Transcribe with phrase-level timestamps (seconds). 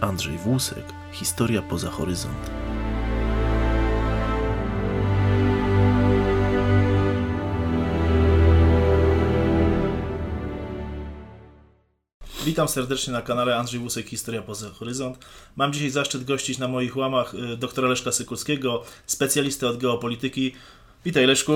[0.00, 2.50] Andrzej Włusek, Historia poza horyzont.
[12.44, 15.18] Witam serdecznie na kanale Andrzej Włusek, Historia poza horyzont.
[15.56, 20.54] Mam dzisiaj zaszczyt gościć na moich łamach y, doktora Leszka Sykulskiego, specjalistę od geopolityki.
[21.04, 21.52] Witaj Leszku.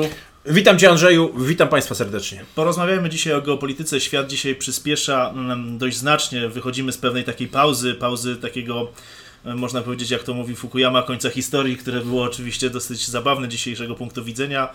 [0.46, 2.45] Witam Cię Andrzeju, witam Państwa serdecznie.
[2.54, 4.00] Porozmawiamy dzisiaj o geopolityce.
[4.00, 6.48] Świat dzisiaj przyspiesza mm, dość znacznie.
[6.48, 8.92] Wychodzimy z pewnej takiej pauzy, pauzy takiego,
[9.45, 13.95] e, można powiedzieć, jak to mówi Fukuyama, końca historii, które było oczywiście dosyć zabawne dzisiejszego
[13.95, 14.69] punktu widzenia.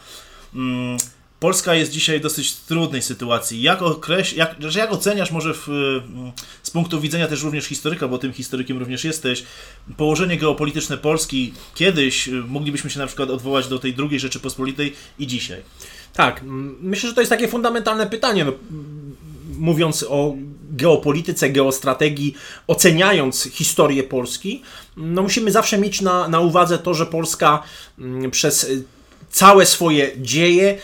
[1.40, 3.62] Polska jest dzisiaj w dosyć trudnej sytuacji.
[3.62, 6.32] Jak, okreś, jak, że jak oceniasz może w, mm,
[6.64, 9.44] z punktu widzenia też również historyka, bo tym historykiem również jesteś,
[9.98, 15.28] położenie geopolityczne Polski kiedyś, y, moglibyśmy się na przykład odwołać do tej drugiej Rzeczypospolitej i
[15.28, 15.62] dzisiaj?
[16.14, 16.42] Tak,
[16.82, 18.46] myślę, że to jest takie fundamentalne pytanie.
[18.46, 18.52] No,
[19.58, 20.36] mówiąc o
[20.72, 22.36] geopolityce, geostrategii,
[22.68, 24.62] oceniając historię Polski,
[24.98, 27.64] no musimy zawsze mieć na, na uwadze to, że Polska
[28.32, 28.72] przez
[29.30, 30.78] całe swoje dzieje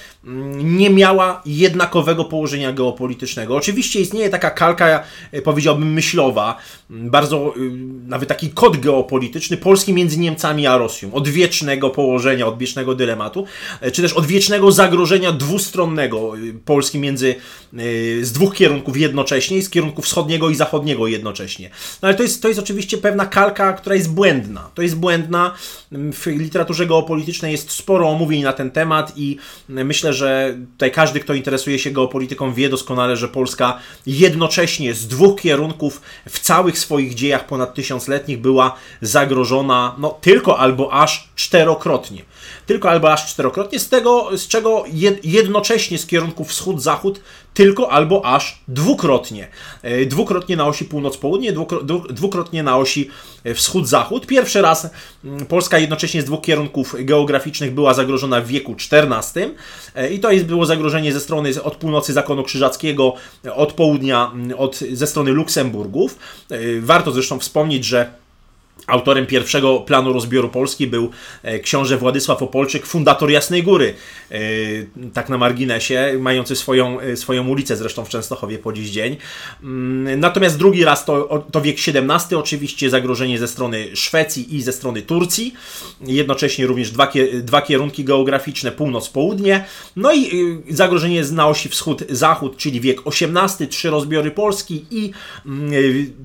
[0.63, 3.55] nie miała jednakowego położenia geopolitycznego.
[3.55, 6.57] Oczywiście istnieje taka kalka, e, powiedziałbym, myślowa,
[6.89, 7.71] bardzo y,
[8.07, 11.13] nawet taki kod geopolityczny Polski między Niemcami a Rosją.
[11.13, 13.45] Odwiecznego położenia, odwiecznego dylematu,
[13.81, 17.35] e, czy też odwiecznego zagrożenia dwustronnego y, Polski między
[17.73, 21.69] y, z dwóch kierunków jednocześnie, z kierunku wschodniego i zachodniego jednocześnie.
[22.02, 24.69] No ale to jest, to jest oczywiście pewna kalka, która jest błędna.
[24.73, 25.55] To jest błędna.
[25.91, 29.37] W literaturze geopolitycznej jest sporo omówień na ten temat i
[29.69, 35.42] myślę, że tutaj każdy, kto interesuje się geopolityką, wie doskonale, że Polska jednocześnie z dwóch
[35.42, 42.22] kierunków w całych swoich dziejach ponad tysiącletnich była zagrożona no, tylko albo aż czterokrotnie.
[42.66, 44.83] Tylko albo aż czterokrotnie, z tego, z czego
[45.23, 47.20] jednocześnie z kierunku wschód-zachód
[47.53, 49.47] tylko albo aż dwukrotnie.
[49.81, 51.53] E, dwukrotnie na osi północ-południe,
[52.09, 53.09] dwukrotnie na osi
[53.55, 54.25] wschód-zachód.
[54.25, 54.89] Pierwszy raz
[55.47, 59.49] Polska jednocześnie z dwóch kierunków geograficznych była zagrożona w wieku XIV
[59.95, 63.15] e, i to jest było zagrożenie ze strony od północy zakonu krzyżackiego,
[63.55, 66.17] od południa od, ze strony Luksemburgów.
[66.52, 68.23] E, warto zresztą wspomnieć, że
[68.88, 71.10] Autorem pierwszego planu rozbioru Polski był
[71.44, 73.94] e, książę Władysław Opolczyk, fundator Jasnej Góry,
[74.32, 74.39] e,
[75.14, 79.17] tak na marginesie, mający swoją, e, swoją ulicę zresztą w Częstochowie po dziś dzień.
[79.64, 84.73] Mm, natomiast drugi raz to, to wiek XVII, oczywiście zagrożenie ze strony Szwecji i ze
[84.73, 85.54] strony Turcji,
[86.02, 90.32] jednocześnie również dwa, dwa kierunki geograficzne, północ-południe, no i
[90.70, 95.11] zagrożenie na osi wschód-zachód, czyli wiek XVIII, trzy rozbiory Polski i
[95.45, 95.72] mm,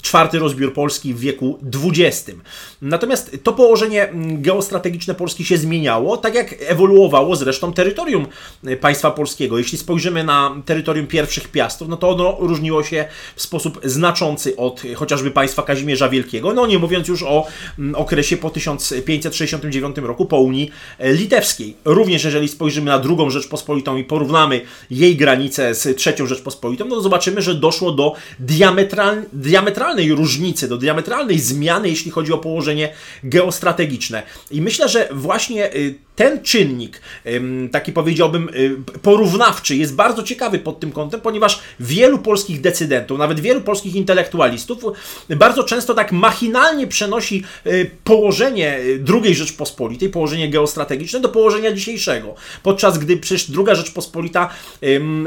[0.02, 2.37] czwarty rozbiór Polski w wieku XX.
[2.82, 8.26] Natomiast to położenie mm, geostrategiczne Polski się zmieniało, tak jak ewoluowało zresztą terytorium
[8.68, 9.58] y, państwa polskiego.
[9.58, 13.04] Jeśli spojrzymy na terytorium pierwszych piastów, no to ono różniło się
[13.36, 17.46] w sposób znaczący od chociażby państwa Kazimierza Wielkiego, no nie mówiąc już o
[17.78, 21.76] mm, okresie po 1569 roku po Unii e, Litewskiej.
[21.84, 24.60] Również jeżeli spojrzymy na drugą Rzeczpospolitą i porównamy
[24.90, 30.76] jej granice z trzecią Rzeczpospolitą, no to zobaczymy, że doszło do diametral, diametralnej różnicy, do
[30.76, 32.92] diametralnej zmiany, jeśli chodzi o położenie
[33.24, 34.22] geostrategiczne.
[34.50, 37.00] I myślę, że właśnie y, ten czynnik,
[37.72, 43.40] taki powiedziałbym y, porównawczy, jest bardzo ciekawy pod tym kątem, ponieważ wielu polskich decydentów, nawet
[43.40, 44.78] wielu polskich intelektualistów,
[45.36, 48.78] bardzo często tak machinalnie przenosi y, położenie
[49.22, 52.34] II Rzeczpospolitej, położenie geostrategiczne do położenia dzisiejszego.
[52.62, 54.48] Podczas gdy przecież II Rzeczpospolita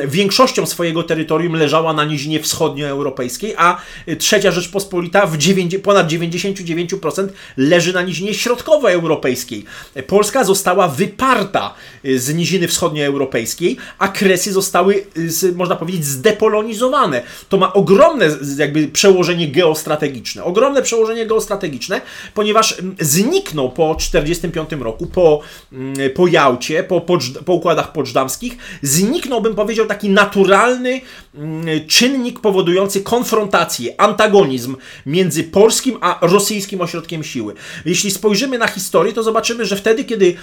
[0.07, 3.81] większością swojego terytorium leżała na nizinie wschodnioeuropejskiej, a
[4.19, 7.27] trzecia Rzeczpospolita w 9, ponad 99%
[7.57, 9.65] leży na nizinie środkowoeuropejskiej.
[10.07, 11.73] Polska została została wyparta
[12.05, 15.05] y, z niziny wschodnioeuropejskiej, a Kresy zostały,
[15.43, 17.21] y, można powiedzieć, zdepolonizowane.
[17.49, 20.43] To ma ogromne jakby przełożenie geostrategiczne.
[20.43, 22.01] Ogromne przełożenie geostrategiczne,
[22.33, 25.41] ponieważ mm, zniknął po 1945 roku, po,
[25.71, 31.01] mm, po Jałcie, po, po, po układach poczdamskich, zniknął, bym powiedział, taki naturalny
[31.35, 34.75] mm, czynnik powodujący konfrontację, antagonizm
[35.05, 37.53] między polskim a rosyjskim ośrodkiem siły.
[37.85, 40.35] Jeśli spojrzymy na historię, to zobaczymy, że wtedy, kiedy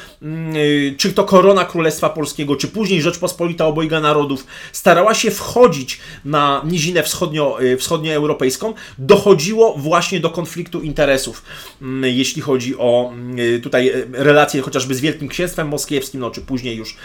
[0.96, 7.02] czy to korona Królestwa Polskiego, czy później Rzeczpospolita Obojga Narodów, starała się wchodzić na nizinę
[7.02, 11.42] wschodnio, y, wschodnioeuropejską, dochodziło właśnie do konfliktu interesów,
[11.82, 16.76] mm, jeśli chodzi o y, tutaj relacje chociażby z Wielkim Księstwem Moskiewskim, no czy później
[16.76, 16.96] już,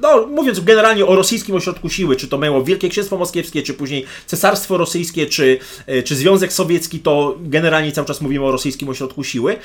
[0.00, 4.06] no mówiąc generalnie o rosyjskim ośrodku siły, czy to miało Wielkie Księstwo Moskiewskie, czy później
[4.26, 5.58] Cesarstwo Rosyjskie, czy,
[6.04, 9.56] czy Związek Sowiecki, to generalnie cały czas mówimy o rosyjskim ośrodku siły,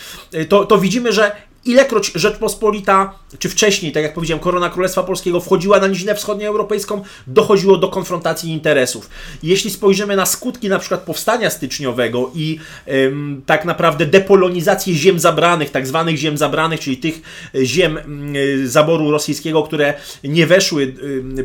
[0.50, 1.32] to, to widzimy, że
[1.66, 7.78] ilekroć Rzeczpospolita, czy wcześniej, tak jak powiedziałem, korona Królestwa Polskiego wchodziła na nizinę wschodnioeuropejską, dochodziło
[7.78, 9.10] do konfrontacji interesów.
[9.44, 15.70] Jeśli spojrzymy na skutki na przykład powstania styczniowego i ym, tak naprawdę depolonizację ziem zabranych,
[15.70, 17.22] tak zwanych ziem zabranych, czyli tych
[17.64, 17.98] ziem
[18.36, 19.94] y, zaboru rosyjskiego, które
[20.24, 20.96] nie weszły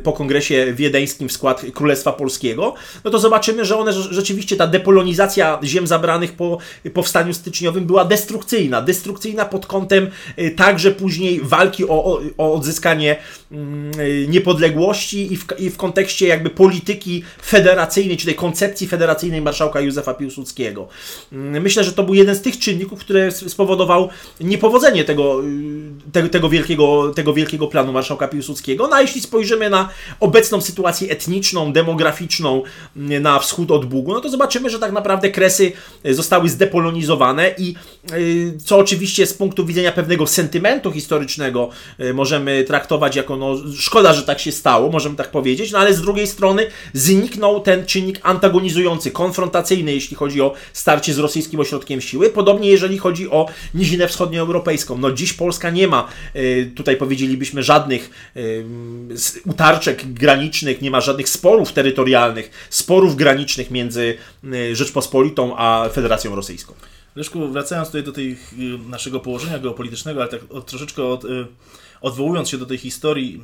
[0.02, 2.74] po kongresie wiedeńskim w skład Królestwa Polskiego,
[3.04, 6.58] no to zobaczymy, że one rzeczywiście, ta depolonizacja ziem zabranych po
[6.94, 8.82] powstaniu styczniowym była destrukcyjna.
[8.82, 10.05] Destrukcyjna pod kątem
[10.38, 13.16] y, także później walki o, o odzyskanie
[13.52, 19.42] mm, y, niepodległości i w, i w kontekście jakby polityki federacyjnej, czy tej koncepcji federacyjnej
[19.42, 20.88] marszałka Józefa Piłsudskiego.
[21.32, 24.08] Mm, myślę, że to był jeden z tych czynników, który spowodował
[24.40, 25.42] niepowodzenie tego,
[26.16, 28.88] y, tego, wielkiego, tego wielkiego planu marszałka Piłsudskiego.
[28.88, 29.88] No a jeśli spojrzymy na
[30.20, 32.62] obecną sytuację etniczną, demograficzną
[32.96, 35.72] na wschód od Bugu, no to zobaczymy, że tak naprawdę Kresy
[36.04, 37.74] zostały zdepolonizowane i
[38.64, 44.22] co oczywiście z punktu widzenia pewnego sentymentu historycznego e, możemy traktować jako no, szkoda, że
[44.22, 49.10] tak się stało, możemy tak powiedzieć, no ale z drugiej strony zniknął ten czynnik antagonizujący,
[49.10, 54.98] konfrontacyjny, jeśli chodzi o starcie z rosyjskim ośrodkiem siły, podobnie jeżeli chodzi o nizinę wschodnioeuropejską.
[54.98, 55.95] No dziś Polska nie ma,
[56.34, 58.40] e, tutaj powiedzielibyśmy, żadnych e,
[59.44, 64.14] utarczek granicznych, nie ma żadnych sporów terytorialnych, sporów granicznych między
[64.72, 66.74] Rzeczpospolitą a Federacją Rosyjską.
[67.16, 68.36] Leszku, wracając tutaj do y,
[68.88, 71.46] naszego położenia geopolitycznego, ale tak od, troszeczkę od, y,
[72.00, 73.42] odwołując się do tej historii,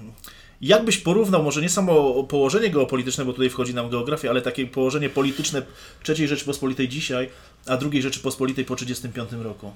[0.60, 4.66] jak byś porównał, może nie samo położenie geopolityczne, bo tutaj wchodzi nam geografia, ale takie
[4.66, 5.62] położenie polityczne
[6.08, 7.28] III Rzeczypospolitej dzisiaj,
[7.66, 9.72] a II Rzeczypospolitej po 1935 roku?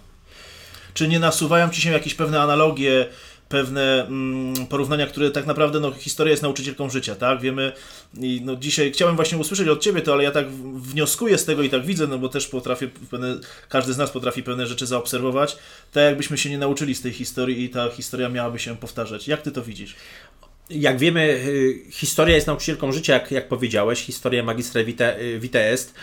[0.96, 3.06] Czy nie nasuwają ci się jakieś pewne analogie
[3.48, 7.40] pewne mm, porównania, które tak naprawdę, no, historia jest nauczycielką życia, tak?
[7.40, 7.72] Wiemy
[8.20, 11.62] i no, dzisiaj chciałem właśnie usłyszeć od Ciebie to, ale ja tak wnioskuję z tego
[11.62, 13.38] i tak widzę, no bo też potrafię, pewne,
[13.68, 15.58] każdy z nas potrafi pewne rzeczy zaobserwować,
[15.92, 19.28] tak jakbyśmy się nie nauczyli z tej historii i ta historia miałaby się powtarzać.
[19.28, 19.96] Jak Ty to widzisz?
[20.70, 25.94] Jak wiemy, y, historia jest nauczycielką życia, jak, jak powiedziałeś, historia magistra vitae, vitae est.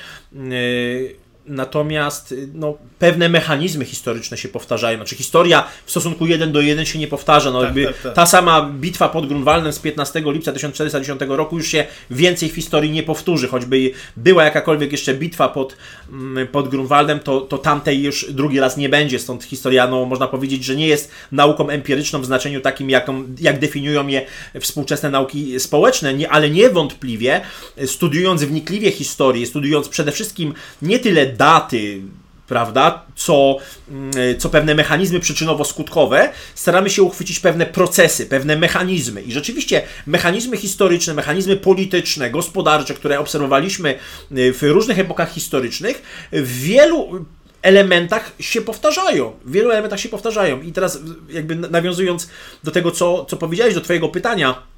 [1.48, 4.98] Natomiast no, pewne mechanizmy historyczne się powtarzają.
[4.98, 7.52] Znaczy historia w stosunku 1 do 1 się nie powtarza.
[7.52, 8.14] No, tak, jakby tak, tak.
[8.14, 12.92] Ta sama bitwa pod Grunwaldem z 15 lipca 1410 roku już się więcej w historii
[12.92, 13.48] nie powtórzy.
[13.48, 15.78] Choćby była jakakolwiek jeszcze bitwa pod,
[16.10, 19.20] mm, pod Grunwaldem, to, to tamtej już drugi raz nie będzie.
[19.20, 23.60] Stąd historia, no, można powiedzieć, że nie jest nauką empiryczną w znaczeniu takim, jaką, jak
[23.60, 24.26] definiują je
[24.60, 27.42] współczesne nauki społeczne, nie, ale niewątpliwie
[27.86, 32.02] studiując wnikliwie historię, studiując przede wszystkim nie tyle daty,
[32.48, 33.58] prawda, co,
[33.90, 39.22] mm, co pewne mechanizmy przyczynowo-skutkowe, staramy się uchwycić pewne procesy, pewne mechanizmy.
[39.22, 44.00] I rzeczywiście mechanizmy historyczne, mechanizmy polityczne, gospodarcze, które obserwowaliśmy
[44.32, 46.02] y, w różnych epokach historycznych,
[46.32, 47.26] w wielu
[47.62, 49.34] elementach się powtarzają.
[49.46, 50.62] W wielu elementach się powtarzają.
[50.62, 51.00] I teraz
[51.30, 52.30] jakby nawiązując
[52.64, 54.73] do tego, co, co powiedziałeś, do Twojego pytania,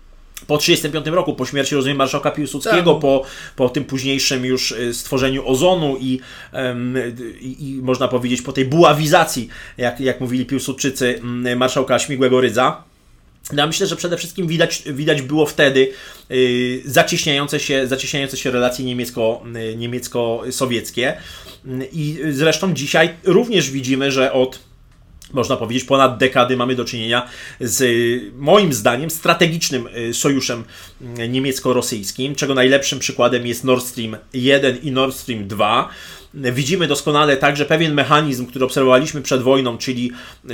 [0.48, 3.02] po 1935 roku, po śmierci rozumiem marszałka Piłsudskiego, tak.
[3.02, 3.26] po,
[3.56, 6.20] po tym późniejszym już y, stworzeniu ozonu i,
[7.42, 11.22] i, i, można powiedzieć po tej buławizacji, jak, jak mówili Piłsudczycy,
[11.56, 12.84] marszałka Śmigłego Rydza.
[13.54, 15.92] No, ja myślę, że przede wszystkim widać, widać było wtedy
[16.30, 21.14] yy, zacieśniające, się, zacieśniające się relacje niemiecko, yy, niemiecko-sowieckie.
[21.92, 24.60] I zresztą dzisiaj również widzimy, że od
[25.34, 27.28] można powiedzieć, ponad dekady mamy do czynienia
[27.60, 27.84] z,
[28.38, 30.64] moim zdaniem, strategicznym y, sojuszem
[31.20, 35.90] y, niemiecko-rosyjskim, czego najlepszym przykładem jest Nord Stream 1 i Nord Stream 2
[36.36, 40.12] widzimy doskonale także pewien mechanizm, który obserwowaliśmy przed wojną, czyli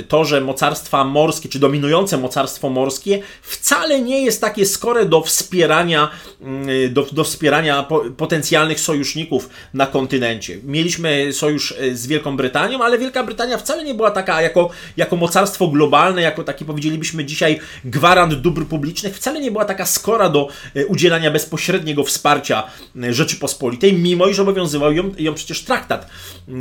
[0.08, 6.10] to, że mocarstwa morskie, czy dominujące mocarstwo morskie wcale nie jest takie skore do wspierania,
[6.40, 10.58] mm, do, do wspierania potencjalnych sojuszników na kontynencie.
[10.64, 15.16] Mieliśmy sojusz e, z Wielką Brytanią, ale Wielka Brytania wcale nie była taka jako, jako
[15.16, 20.48] mocarstwo globalne, jako taki powiedzielibyśmy dzisiaj gwarant dóbr publicznych, wcale nie była taka skora do
[20.74, 22.62] e, udzielania bezpośredniego wsparcia
[23.02, 26.10] e, Rzeczypospolitej, mimo iż obowiązywał ją, ją przecież traktat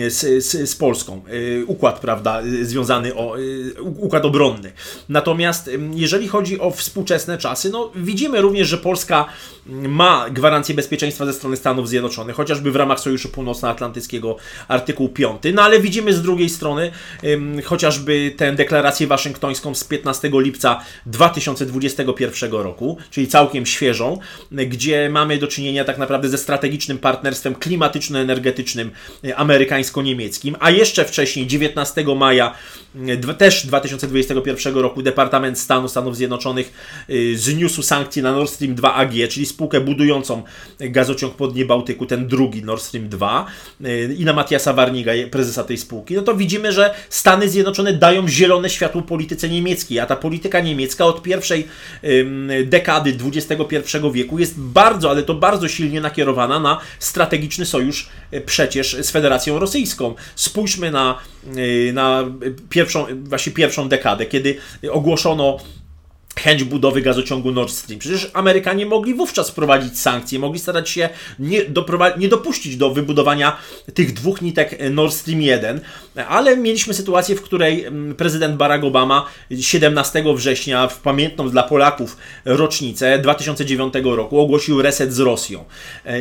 [0.08, 4.72] z, z, z Polską, y, układ, prawda, y, związany o y, układ obronny.
[5.10, 9.25] Natomiast jeżeli chodzi o współczesne czasy, no widzimy również, że Polska
[9.65, 14.36] ma gwarancję bezpieczeństwa ze strony Stanów Zjednoczonych, chociażby w ramach Sojuszu Północnoatlantyckiego
[14.68, 16.91] artykuł 5, no ale widzimy z drugiej strony
[17.63, 24.20] chociażby tę deklarację waszyngtońską z 15 lipca 2021 roku, czyli całkiem świeżą,
[24.51, 28.90] gdzie mamy do czynienia tak naprawdę ze strategicznym partnerstwem klimatyczno-energetycznym
[29.36, 32.55] amerykańsko-niemieckim, a jeszcze wcześniej, 19 maja
[33.38, 36.74] też 2021 roku, Departament Stanu Stanów Zjednoczonych
[37.10, 40.43] y, zniósł sankcje na Nord Stream 2 AG, czyli spółkę budującą
[40.79, 43.45] gazociąg pod dnie Bałtyku, ten drugi Nord Stream 2
[43.86, 48.27] y, i na Matiasa Warniga, prezesa tej spółki, no to widzimy, że Stany Zjednoczone dają
[48.27, 51.67] zielone światło polityce niemieckiej, a ta polityka niemiecka od pierwszej
[52.65, 58.41] dekady XXI wieku jest bardzo, ale to bardzo silnie nakierowana na strategiczny sojusz e,
[58.81, 60.15] przecież z Federacją Rosyjską.
[60.35, 61.19] Spójrzmy na,
[61.89, 62.23] e, na
[62.69, 64.57] pierwszą, właśnie pierwszą dekadę, kiedy
[64.91, 65.57] ogłoszono
[66.39, 68.00] chęć budowy gazociągu Nord Stream.
[68.00, 71.09] Przecież Amerykanie mogli wówczas wprowadzić sankcje, mogli starać się
[71.39, 71.61] nie,
[72.17, 73.57] nie dopuścić do wybudowania
[73.93, 75.81] tych dwóch nitek Nord Stream 1,
[76.27, 79.25] ale mieliśmy sytuację, w której mm, prezydent Barack Obama
[79.59, 85.65] 17 września w pamiętną dla Polaków rocznicę 2009 roku ogłosił reset z Rosją.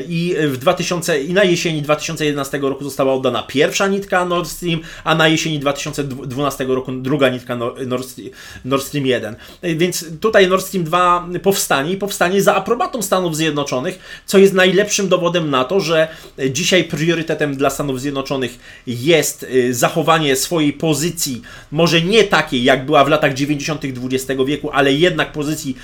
[0.09, 5.15] I, w 2000, I na jesieni 2011 roku została oddana pierwsza nitka Nord Stream, a
[5.15, 8.31] na jesieni 2012 roku druga nitka Nord Stream,
[8.65, 9.37] Nord Stream 1.
[9.63, 15.09] Więc tutaj Nord Stream 2 powstanie i powstanie za aprobatą Stanów Zjednoczonych, co jest najlepszym
[15.09, 16.09] dowodem na to, że
[16.51, 23.05] dzisiaj priorytetem dla Stanów Zjednoczonych jest y, zachowanie swojej pozycji, może nie takiej, jak była
[23.05, 23.83] w latach 90.
[23.85, 25.77] XX wieku, ale jednak pozycji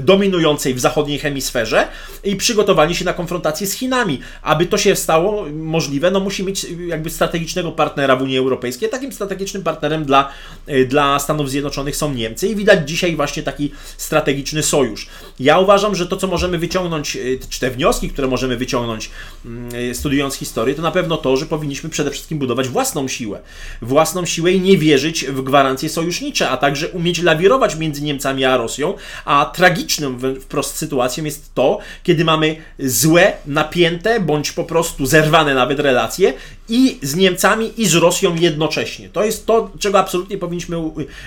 [0.00, 1.88] dominującej w zachodniej hemisferze
[2.24, 4.20] i przygotowanie się na konfrontację z Chinami.
[4.42, 8.88] Aby to się stało możliwe, no musi mieć jakby strategicznego partnera w Unii Europejskiej.
[8.88, 10.28] Takim strategicznym partnerem dla,
[10.68, 15.08] y, dla Stanów Zjednoczonych są Niemcy i widać dzisiaj właśnie taki strategiczny sojusz.
[15.40, 19.10] Ja uważam, że to, co możemy wyciągnąć, y, czy te wnioski, które możemy wyciągnąć
[19.44, 23.40] mm, studiując historię, to na pewno to, że powinniśmy przede wszystkim budować własną siłę.
[23.82, 28.56] Własną siłę i nie wierzyć w gwarancje sojusznicze, a także umieć lawirować między Niemcami a
[28.56, 35.54] Rosją, a tragicznym wprost sytuacją jest to, kiedy mamy złe, napięte, bądź po prostu zerwane
[35.54, 36.32] nawet relacje
[36.68, 39.08] i z Niemcami, i z Rosją jednocześnie.
[39.08, 40.76] To jest to, czego absolutnie powinniśmy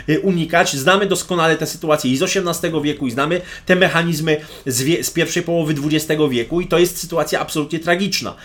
[0.09, 0.75] y, unikać.
[0.75, 5.43] Znamy doskonale tę sytuację i z XVIII wieku, i znamy te mechanizmy z, z pierwszej
[5.43, 8.35] połowy XX wieku, i to jest sytuacja absolutnie tragiczna.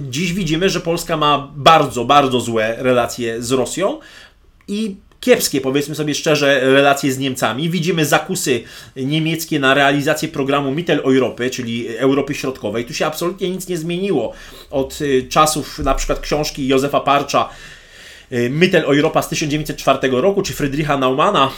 [0.00, 3.98] Dziś widzimy, że Polska ma bardzo, bardzo złe relacje z Rosją
[4.68, 7.70] i kiepskie, powiedzmy sobie szczerze, relacje z Niemcami.
[7.70, 8.62] Widzimy zakusy
[8.96, 12.84] niemieckie na realizację programu Mitteleuropy, czyli Europy Środkowej.
[12.84, 14.32] Tu się absolutnie nic nie zmieniło
[14.70, 17.48] od y, czasów na przykład książki Józefa Parcza
[18.32, 21.50] y, Mitteleuropa z 1904 roku, czy Friedricha Naumana,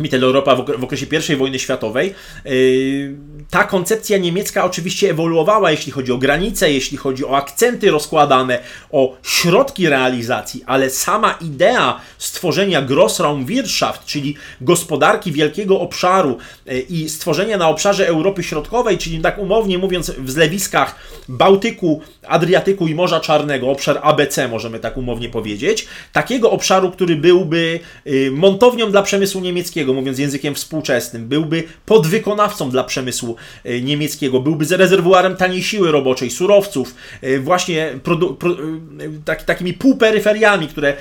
[0.00, 2.14] Mitteleuropa w okresie I wojny światowej.
[2.44, 3.14] Yy,
[3.50, 8.58] ta koncepcja niemiecka oczywiście ewoluowała, jeśli chodzi o granice, jeśli chodzi o akcenty rozkładane,
[8.90, 17.56] o środki realizacji, ale sama idea stworzenia Grossraumwirtschaft, czyli gospodarki wielkiego obszaru yy, i stworzenia
[17.56, 20.96] na obszarze Europy Środkowej, czyli tak umownie mówiąc w zlewiskach
[21.28, 27.80] Bałtyku, Adriatyku i Morza Czarnego, obszar ABC możemy tak umownie powiedzieć, takiego obszaru, który byłby
[28.04, 34.76] yy, montownią dla przemysłu niemieckiego, mówiąc językiem współczesnym, byłby podwykonawcą dla przemysłu e, niemieckiego, byłby
[34.76, 38.56] rezerwuarem taniej siły roboczej, surowców, e, właśnie produ, pro,
[39.24, 40.96] tak, takimi półperyferiami, które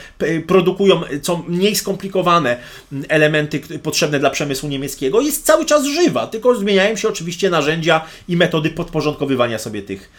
[0.48, 2.58] produkują co mniej skomplikowane
[3.10, 8.38] elementy potrzebne dla przemysłu niemieckiego, jest cały czas żywa, tylko zmieniają się oczywiście narzędzia i
[8.38, 10.10] metody podporządkowywania sobie tych,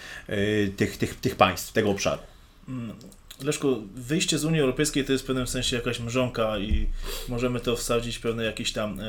[0.76, 2.22] tych, tych, tych państw, tego obszaru.
[3.42, 6.86] Leszku, wyjście z Unii Europejskiej to jest w pewnym sensie jakaś mrzonka i
[7.28, 9.04] możemy to wsadzić w pewne jakieś tam y,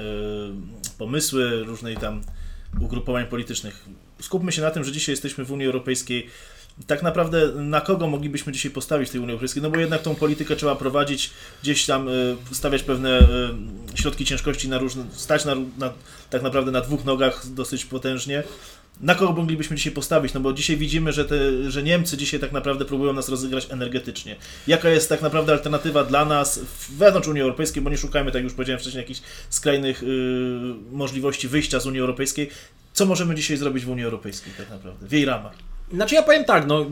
[0.97, 2.21] pomysły różnej tam
[2.79, 3.85] ugrupowań politycznych.
[4.21, 6.27] Skupmy się na tym, że dzisiaj jesteśmy w Unii Europejskiej.
[6.87, 9.63] Tak naprawdę na kogo moglibyśmy dzisiaj postawić tej Unii Europejskiej?
[9.63, 11.29] No bo jednak tą politykę trzeba prowadzić,
[11.63, 15.93] gdzieś tam y, stawiać pewne y, środki ciężkości na różne, stać na, na,
[16.29, 18.43] tak naprawdę na dwóch nogach dosyć potężnie
[19.01, 20.33] na kogo moglibyśmy dzisiaj postawić?
[20.33, 24.35] No bo dzisiaj widzimy, że, te, że Niemcy dzisiaj tak naprawdę próbują nas rozegrać energetycznie.
[24.67, 28.43] Jaka jest tak naprawdę alternatywa dla nas wewnątrz Unii Europejskiej, bo nie szukajmy, tak jak
[28.43, 30.09] już powiedziałem wcześniej, jakichś skrajnych yy,
[30.91, 32.49] możliwości wyjścia z Unii Europejskiej.
[32.93, 35.53] Co możemy dzisiaj zrobić w Unii Europejskiej tak naprawdę, w jej ramach?
[35.93, 36.85] Znaczy ja powiem tak, no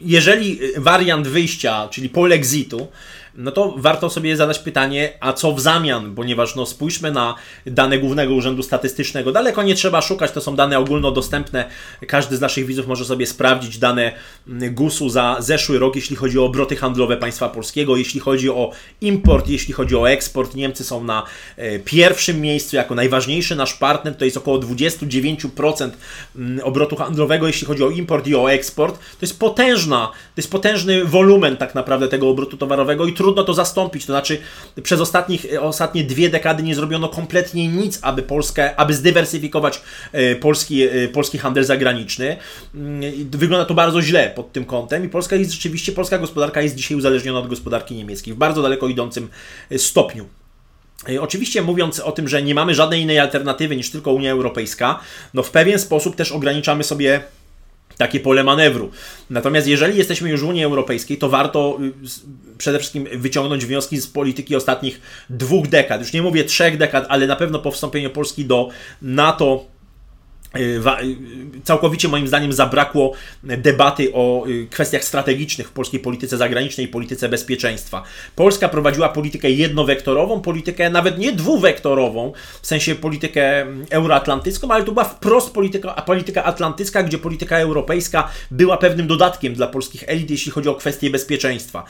[0.00, 2.88] jeżeli wariant wyjścia, czyli polexitu,
[3.34, 7.34] no to warto sobie zadać pytanie, a co w zamian, ponieważ no spójrzmy na
[7.66, 9.32] dane Głównego Urzędu Statystycznego.
[9.32, 11.64] Daleko nie trzeba szukać, to są dane ogólnodostępne.
[12.08, 14.12] Każdy z naszych widzów może sobie sprawdzić dane
[14.46, 18.70] GUS-u za zeszły rok, jeśli chodzi o obroty handlowe państwa polskiego, jeśli chodzi o
[19.00, 20.54] import, jeśli chodzi o eksport.
[20.54, 21.22] Niemcy są na
[21.56, 25.90] e, pierwszym miejscu jako najważniejszy nasz partner, to jest około 29%
[26.36, 28.98] mm, obrotu handlowego, jeśli chodzi o import i o eksport.
[28.98, 33.54] To jest potężna, to jest potężny wolumen tak naprawdę tego obrotu towarowego i trudno to
[33.54, 34.06] zastąpić.
[34.06, 34.38] To znaczy,
[34.82, 40.82] przez ostatnich, ostatnie dwie dekady nie zrobiono kompletnie nic, aby Polskę, aby zdywersyfikować e, polski,
[40.82, 42.36] e, polski handel zagraniczny.
[42.74, 46.74] Mm, wygląda to bardzo źle pod tym kątem i Polska jest rzeczywiście, polska gospodarka jest
[46.74, 49.28] dzisiaj uzależniona od gospodarki niemieckiej w bardzo daleko idącym
[49.70, 50.26] e, stopniu.
[51.20, 55.00] Oczywiście mówiąc o tym, że nie mamy żadnej innej alternatywy niż tylko Unia Europejska,
[55.34, 57.22] no w pewien sposób też ograniczamy sobie
[57.96, 58.90] takie pole manewru.
[59.30, 64.06] Natomiast jeżeli jesteśmy już w Unii Europejskiej, to warto y, przede wszystkim wyciągnąć wnioski z
[64.06, 66.00] polityki ostatnich dwóch dekad.
[66.00, 68.68] Już nie mówię trzech dekad, ale na pewno po wstąpieniu Polski do
[69.02, 69.71] NATO
[71.64, 77.28] całkowicie moim zdaniem zabrakło debaty o y, kwestiach strategicznych w polskiej polityce zagranicznej i polityce
[77.28, 78.02] bezpieczeństwa.
[78.36, 82.32] Polska prowadziła politykę jednowektorową, politykę nawet nie dwuwektorową,
[82.62, 88.76] w sensie politykę euroatlantycką, ale to była wprost polityka, polityka atlantycka, gdzie polityka europejska była
[88.76, 91.84] pewnym dodatkiem dla polskich elit, jeśli chodzi o kwestie bezpieczeństwa.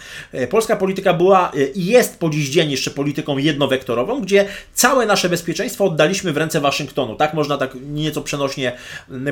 [0.51, 5.85] Polska polityka była i jest po dziś dzień jeszcze polityką jednowektorową, gdzie całe nasze bezpieczeństwo
[5.85, 7.17] oddaliśmy w ręce Waszyngtonu.
[7.17, 8.52] Tak można tak nieco przenosić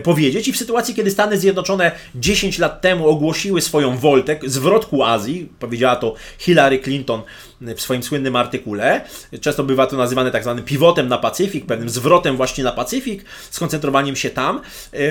[0.03, 0.49] powiedzieć.
[0.49, 5.49] I w sytuacji, kiedy Stany Zjednoczone 10 lat temu ogłosiły swoją woltę, zwrot ku Azji,
[5.59, 7.23] powiedziała to Hillary Clinton
[7.61, 9.01] w swoim słynnym artykule.
[9.41, 14.17] Często bywa to nazywane tak zwanym pivotem na Pacyfik, pewnym zwrotem właśnie na Pacyfik, skoncentrowaniem
[14.17, 14.61] się tam,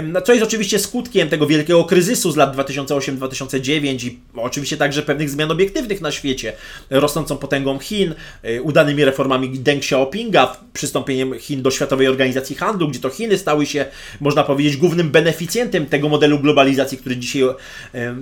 [0.04, 5.30] no, co jest oczywiście skutkiem tego wielkiego kryzysu z lat 2008-2009 i oczywiście także pewnych
[5.30, 6.54] zmian obiektywnych na świecie,
[6.90, 13.00] rosnącą potęgą Chin, y, udanymi reformami Deng Xiaopinga, przystąpieniem Chin do Światowej Organizacji Handlu, gdzie
[13.00, 13.86] to Chiny stały się,
[14.20, 17.44] można powiedzieć, głównym beneficjentem tego modelu globalizacji, który dzisiaj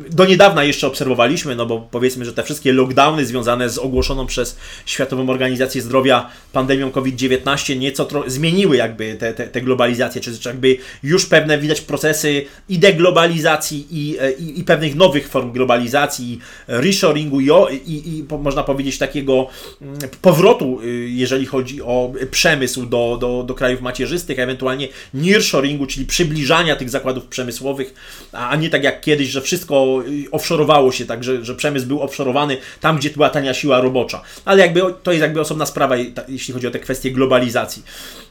[0.09, 4.57] do niedawna jeszcze obserwowaliśmy, no bo powiedzmy, że te wszystkie lockdowny związane z ogłoszoną przez
[4.85, 11.25] Światową Organizację Zdrowia pandemią COVID-19 nieco zmieniły jakby te, te, te globalizacje, czy, jakby już
[11.25, 17.49] pewne widać procesy i deglobalizacji i, i, i pewnych nowych form globalizacji, reshoringu i,
[17.85, 19.47] i, i można powiedzieć takiego
[19.81, 26.05] mm, powrotu, y, jeżeli chodzi o przemysł do, do, do krajów macierzystych, ewentualnie nearshoringu, czyli
[26.05, 27.93] przybliżania tych zakładów przemysłowych,
[28.31, 32.01] a nie tak jak kiedyś, że wszystko y, offshorowało się, tak, że, że przemysł był
[32.01, 35.95] offshorowany tam, gdzie była tania siła robocza ale jakby to jest jakby osobna sprawa,
[36.27, 37.83] jeśli chodzi o te kwestie globalizacji.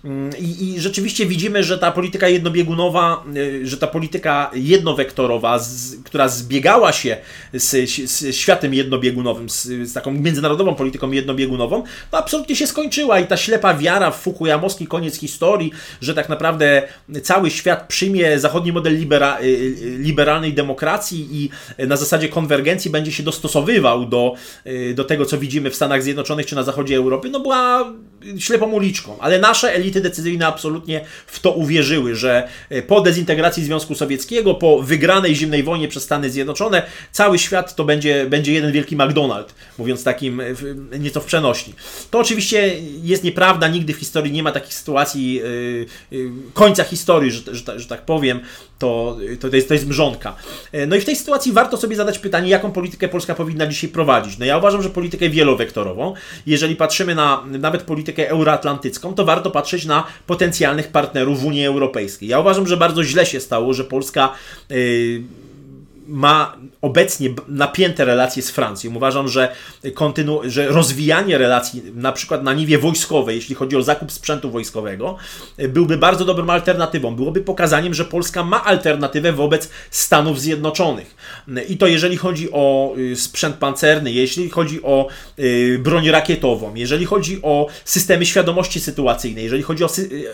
[0.04, 5.96] Mm, I, I, rzeczywiście widzimy, że ta polityka jednobiegunowa, y, że ta polityka jednowektorowa, z,
[6.04, 7.16] która zbiegała się
[7.54, 13.26] z, z światem jednobiegunowym, z, z, taką międzynarodową polityką jednobiegunową, no absolutnie się skończyła i
[13.26, 16.82] ta ślepa wiara w Fukuyamowski koniec historii, że tak naprawdę
[17.26, 21.50] cały świat przyjmie zachodni model libera, y, y, liberalnej demokracji i
[21.86, 24.34] na zasadzie konwergencji będzie się dostosowywał do,
[24.94, 27.92] do tego, co widzimy w Stanach Zjednoczonych czy na zachodzie Europy, no była
[28.38, 32.48] ślepą uliczką, ale nasze elity decyzyjne absolutnie w to uwierzyły, że
[32.86, 38.26] po dezintegracji Związku Sowieckiego, po wygranej zimnej wojnie przez Stany Zjednoczone, cały świat to będzie,
[38.26, 40.42] będzie jeden wielki McDonald, mówiąc takim
[40.98, 41.74] nieco w przenośni.
[42.10, 45.42] To oczywiście jest nieprawda, nigdy w historii nie ma takich sytuacji
[46.54, 48.40] końca historii, że, że, że tak powiem,
[48.78, 50.36] to, to, jest, to jest mrzonka.
[50.88, 54.38] No i w tej sytuacji warto sobie zadać pytanie, jaką politykę Polska powinna dzisiaj prowadzić.
[54.38, 56.14] No ja uważam, że politykę wielowektorową.
[56.46, 62.28] Jeżeli patrzymy na nawet politykę euroatlantycką, to warto patrzeć na potencjalnych partnerów w Unii Europejskiej.
[62.28, 64.32] Ja uważam, że bardzo źle się stało, że Polska.
[64.70, 65.45] Yy,
[66.06, 68.96] ma obecnie napięte relacje z Francją.
[68.96, 69.52] Uważam, że,
[69.84, 75.16] kontynu- że rozwijanie relacji, na przykład na niwie wojskowej, jeśli chodzi o zakup sprzętu wojskowego,
[75.68, 77.16] byłby bardzo dobrą alternatywą.
[77.16, 81.16] Byłoby pokazaniem, że Polska ma alternatywę wobec Stanów Zjednoczonych.
[81.68, 87.04] I to jeżeli chodzi o y, sprzęt pancerny, jeśli chodzi o y, broń rakietową, jeżeli
[87.04, 89.88] chodzi o systemy świadomości sytuacyjnej, jeżeli chodzi o,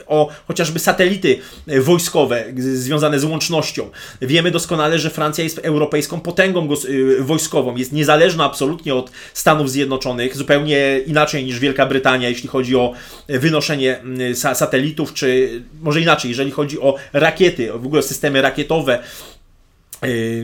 [0.06, 3.90] o chociażby satelity y, wojskowe związane z łącznością.
[4.22, 10.36] Wiemy doskonale, że Francja jest europejską potęgą y, wojskową, jest niezależna absolutnie od Stanów Zjednoczonych,
[10.36, 12.92] zupełnie inaczej niż Wielka Brytania, jeśli chodzi o
[13.28, 19.31] wynoszenie y, satelitów, czy może inaczej, jeżeli chodzi o rakiety, w ogóle systemy rakietowe, Y,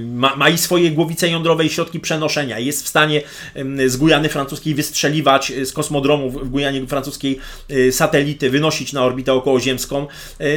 [0.05, 2.59] ma, ma, i swoje głowice jądrowe i środki przenoszenia.
[2.59, 3.23] Jest w stanie
[3.87, 7.38] z Gujany Francuskiej wystrzeliwać y, z kosmodromu w Gujanie Francuskiej
[7.71, 10.07] y, satelity, wynosić na orbitę okołoziemską.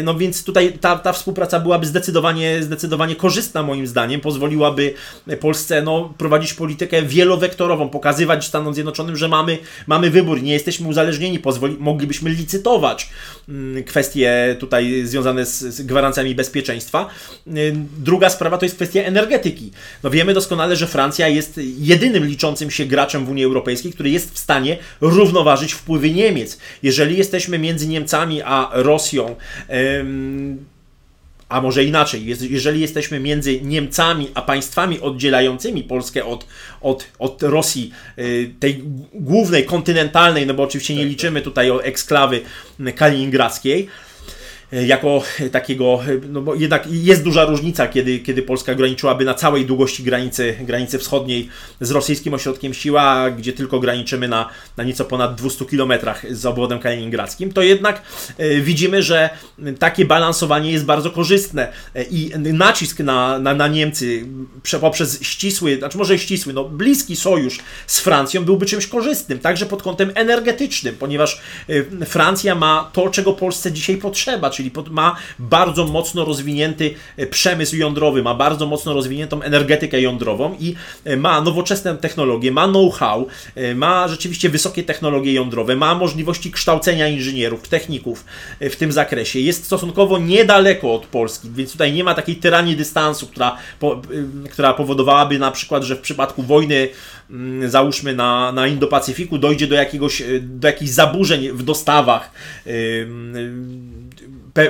[0.04, 4.22] No więc tutaj ta, ta współpraca byłaby zdecydowanie, zdecydowanie korzystna moim zdaniem.
[4.22, 4.94] Pozwoliłaby
[5.40, 11.40] Polsce no, prowadzić politykę wielowektorową, pokazywać Stanom Zjednoczonym, że mamy, mamy wybór, nie jesteśmy uzależnieni,
[11.40, 13.10] pozwoli, moglibyśmy licytować
[13.50, 17.08] mm, kwestie tutaj związane z, z gwarancjami bezpieczeństwa.
[17.98, 19.72] Druga sprawa to jest kwestia kwestia energetyki.
[20.04, 24.34] No wiemy doskonale, że Francja jest jedynym liczącym się graczem w Unii Europejskiej, który jest
[24.34, 26.58] w stanie równoważyć wpływy Niemiec.
[26.84, 29.36] Jeżeli jesteśmy między Niemcami a Rosją,
[31.50, 36.46] a może inaczej, jeżeli jesteśmy między Niemcami a państwami oddzielającymi Polskę od,
[36.82, 41.12] od, od Rosji, y, tej głównej, kontynentalnej, no bo oczywiście nie tak, tak.
[41.12, 42.42] liczymy tutaj o eksklawy
[42.96, 43.88] kaliningradzkiej,
[44.72, 50.04] jako takiego, no bo jednak jest duża różnica, kiedy, kiedy Polska graniczyłaby na całej długości
[50.04, 51.50] granicy, granicy wschodniej
[51.82, 56.80] z rosyjskim ośrodkiem siła, gdzie tylko graniczymy na, na nieco ponad 200 kilometrach z obwodem
[56.80, 58.02] kaliningradzkim, to jednak
[58.62, 59.30] widzimy, że
[59.80, 61.72] takie balansowanie jest bardzo korzystne.
[62.12, 64.26] I nacisk na, na, na Niemcy
[64.82, 69.84] poprzez ścisły, znaczy może ścisły, no bliski sojusz z Francją byłby czymś korzystnym, także pod
[69.84, 71.42] kątem energetycznym, ponieważ
[72.06, 74.61] Francja ma to, czego Polsce dzisiaj potrzeba, czyli
[74.92, 81.18] ma bardzo mocno rozwinięty e, przemysł jądrowy, ma bardzo mocno rozwiniętą energetykę jądrową i e,
[81.18, 87.68] ma nowoczesne technologie, ma know-how, e, ma rzeczywiście wysokie technologie jądrowe, ma możliwości kształcenia inżynierów,
[87.68, 88.26] techników
[88.62, 89.40] w tym zakresie.
[89.40, 94.02] Jest stosunkowo niedaleko od Polski, więc tutaj nie ma takiej tyranii dystansu, która, po,
[94.52, 96.90] która powodowałaby na przykład, że w przypadku wojny
[97.30, 102.32] mm, załóżmy na, na Indo-Pacyfiku dojdzie do, jakiegoś, do jakichś zaburzeń w dostawach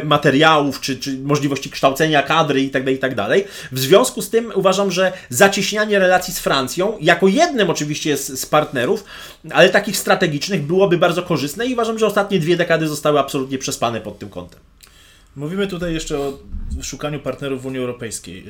[0.03, 3.15] materiałów, czy, czy możliwości kształcenia kadry itd., tak itd.
[3.15, 8.39] Tak w związku z tym uważam, że zacieśnianie relacji z Francją, jako jednym oczywiście z,
[8.39, 9.03] z partnerów,
[9.51, 14.01] ale takich strategicznych, byłoby bardzo korzystne i uważam, że ostatnie dwie dekady zostały absolutnie przespane
[14.01, 14.59] pod tym kątem.
[15.35, 16.33] Mówimy tutaj jeszcze o
[16.81, 18.45] szukaniu partnerów w Unii Europejskiej.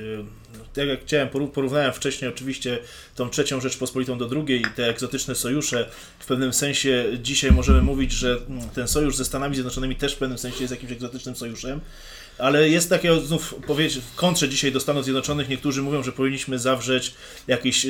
[0.73, 2.79] Tak jak chciałem, porównałem wcześniej oczywiście
[3.15, 5.89] tą trzecią Rzeczpospolitą do drugiej, te egzotyczne sojusze.
[6.19, 8.37] W pewnym sensie dzisiaj możemy mówić, że
[8.73, 11.81] ten sojusz ze Stanami Zjednoczonymi też w pewnym sensie jest jakimś egzotycznym sojuszem.
[12.37, 16.59] Ale jest takie, znów powiedzieć, w kontrze dzisiaj do Stanów Zjednoczonych, niektórzy mówią, że powinniśmy
[16.59, 17.13] zawrzeć
[17.47, 17.87] jakieś,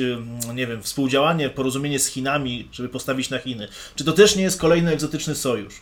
[0.54, 3.68] nie wiem, współdziałanie, porozumienie z Chinami, żeby postawić na Chiny.
[3.96, 5.74] Czy to też nie jest kolejny egzotyczny sojusz?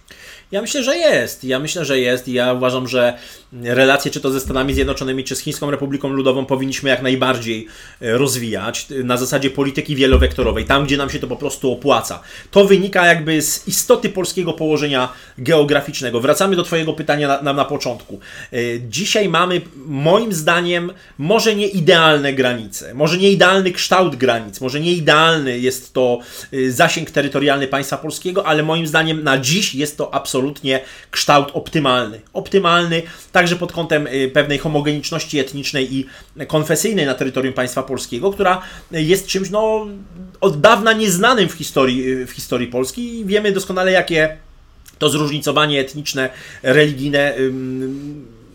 [0.52, 1.44] Ja myślę, że jest.
[1.44, 3.18] Ja myślę, że jest i ja uważam, że
[3.52, 7.66] relacje czy to ze Stanami Zjednoczonymi, czy z Chińską Republiką Ludową powinniśmy jak najbardziej
[8.02, 12.22] e, rozwijać na zasadzie polityki wielowektorowej, tam gdzie nam się to po prostu opłaca.
[12.50, 16.20] To wynika jakby z istoty polskiego położenia geograficznego.
[16.20, 18.20] Wracamy do Twojego pytania na, na, na początku.
[18.60, 24.80] E, dzisiaj mamy, moim zdaniem, może nie idealne granice, może nie idealny kształt granic, może
[24.80, 26.18] nie idealny jest to
[26.52, 32.20] e, zasięg terytorialny państwa polskiego, ale moim zdaniem na dziś jest to absolutnie kształt optymalny.
[32.32, 36.06] Optymalny także pod kątem y, pewnej homogeniczności etnicznej i
[36.46, 39.86] konfesyjnej na terytorium państwa polskiego, która jest czymś no,
[40.40, 44.36] od dawna nieznanym w historii, w historii Polski i wiemy doskonale, jakie
[44.98, 46.30] to zróżnicowanie etniczne,
[46.62, 47.34] religijne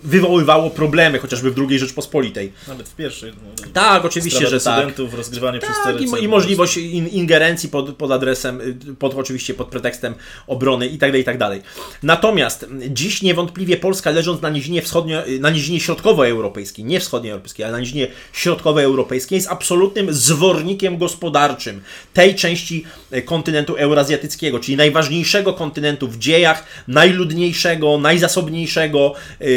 [0.06, 2.52] wywoływało problemy, chociażby w II Rzeczpospolitej.
[2.68, 3.32] Nawet w pierwszej.
[3.32, 4.88] No, tak, oczywiście, że tak.
[5.18, 9.68] rozgrywanie tak, przez i, i możliwość in, ingerencji pod, pod adresem, y, pod, oczywiście pod
[9.68, 10.16] pretekstem
[10.48, 11.62] obrony i tak dalej, i tak dalej.
[12.04, 17.72] Natomiast dziś niewątpliwie Polska leżąc na nizinie wschodnio, y, na nizinie środkowoeuropejskiej, nie wschodnioeuropejskiej, ale
[17.72, 21.82] na nizinie środkowoeuropejskiej jest absolutnym zwornikiem gospodarczym
[22.14, 29.14] tej części y, kontynentu eurazjatyckiego, czyli najważniejszego kontynentu w dziejach, najludniejszego, najzasobniejszego,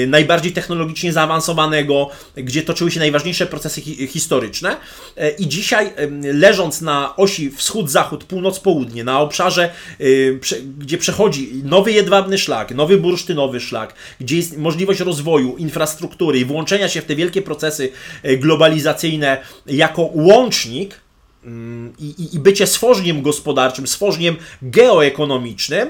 [0.07, 4.77] najbardziej najbardziej technologicznie zaawansowanego, gdzie toczyły się najważniejsze procesy hi historyczne.
[5.17, 5.91] E, I dzisiaj,
[6.35, 9.71] leżąc na osi wschód-zachód, północ-południe, na obszarze,
[10.79, 16.89] gdzie przechodzi nowy jedwabny szlak, nowy bursztynowy szlak, gdzie jest możliwość rozwoju infrastruktury i włączenia
[16.89, 21.01] się w te wielkie procesy e, globalizacyjne jako łącznik,
[21.99, 25.89] i, i bycie stworzeniem gospodarczym, stworzeniem geoekonomicznym,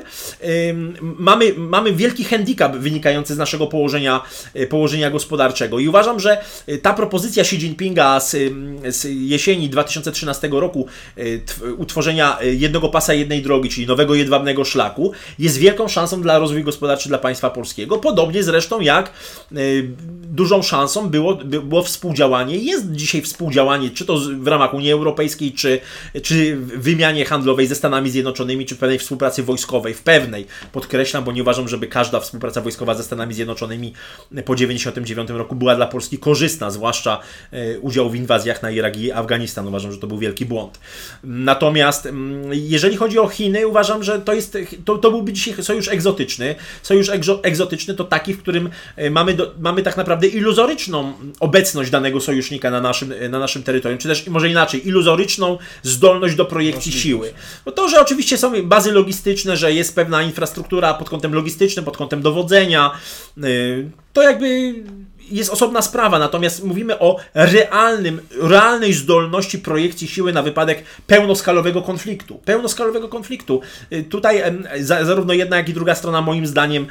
[1.00, 4.20] mamy, mamy wielki handicap wynikający z naszego położenia,
[4.54, 5.78] e, położenia gospodarczego.
[5.78, 8.30] I uważam, że e, ta propozycja Xi Jinpinga z,
[8.96, 11.22] z jesieni 2013 roku e,
[11.72, 17.08] utworzenia jednego pasa, jednej drogi, czyli nowego jedwabnego szlaku, jest wielką szansą dla rozwoju gospodarczego
[17.08, 17.98] dla państwa polskiego.
[17.98, 19.12] Podobnie zresztą jak
[20.22, 25.80] dużą szansą było, było współdziałanie, jest dzisiaj współdziałanie, czy to w ramach Unii Europejskiej, czy,
[26.22, 31.42] czy wymianie handlowej ze Stanami Zjednoczonymi, czy pewnej współpracy wojskowej, w pewnej, podkreślam, bo nie
[31.42, 33.92] uważam, żeby każda współpraca wojskowa ze Stanami Zjednoczonymi
[34.28, 37.20] po 1999 roku była dla Polski korzystna, zwłaszcza
[37.52, 39.68] e, udział w inwazjach na Irak i Afganistan.
[39.68, 40.80] Uważam, że to był wielki błąd.
[41.24, 45.88] Natomiast mm, jeżeli chodzi o Chiny, uważam, że to, jest, to, to byłby dzisiaj sojusz
[45.88, 46.54] egzotyczny.
[46.82, 47.10] Sojusz
[47.42, 52.70] egzotyczny to taki, w którym e, mamy, do, mamy tak naprawdę iluzoryczną obecność danego sojusznika
[52.70, 55.27] na naszym, na naszym terytorium, czy też może inaczej, iluzoryczną
[55.82, 57.32] zdolność do projekcji siły.
[57.64, 61.96] Bo to, że oczywiście są bazy logistyczne, że jest pewna infrastruktura pod kątem logistycznym, pod
[61.96, 62.90] kątem dowodzenia,
[63.44, 64.74] y, to jakby
[65.30, 72.40] jest osobna sprawa, natomiast mówimy o realnym, realnej zdolności projekcji siły na wypadek pełnoskalowego konfliktu.
[72.44, 73.60] Pełnoskalowego konfliktu.
[73.92, 74.42] Y, tutaj
[74.80, 76.86] zarówno jedna, jak i druga strona moim zdaniem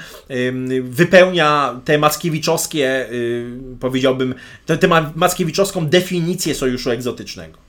[0.84, 3.46] wypełnia te mackiewiczowskie, y,
[3.80, 4.78] powiedziałbym, tę
[5.16, 7.67] mackiewiczowską definicję sojuszu egzotycznego.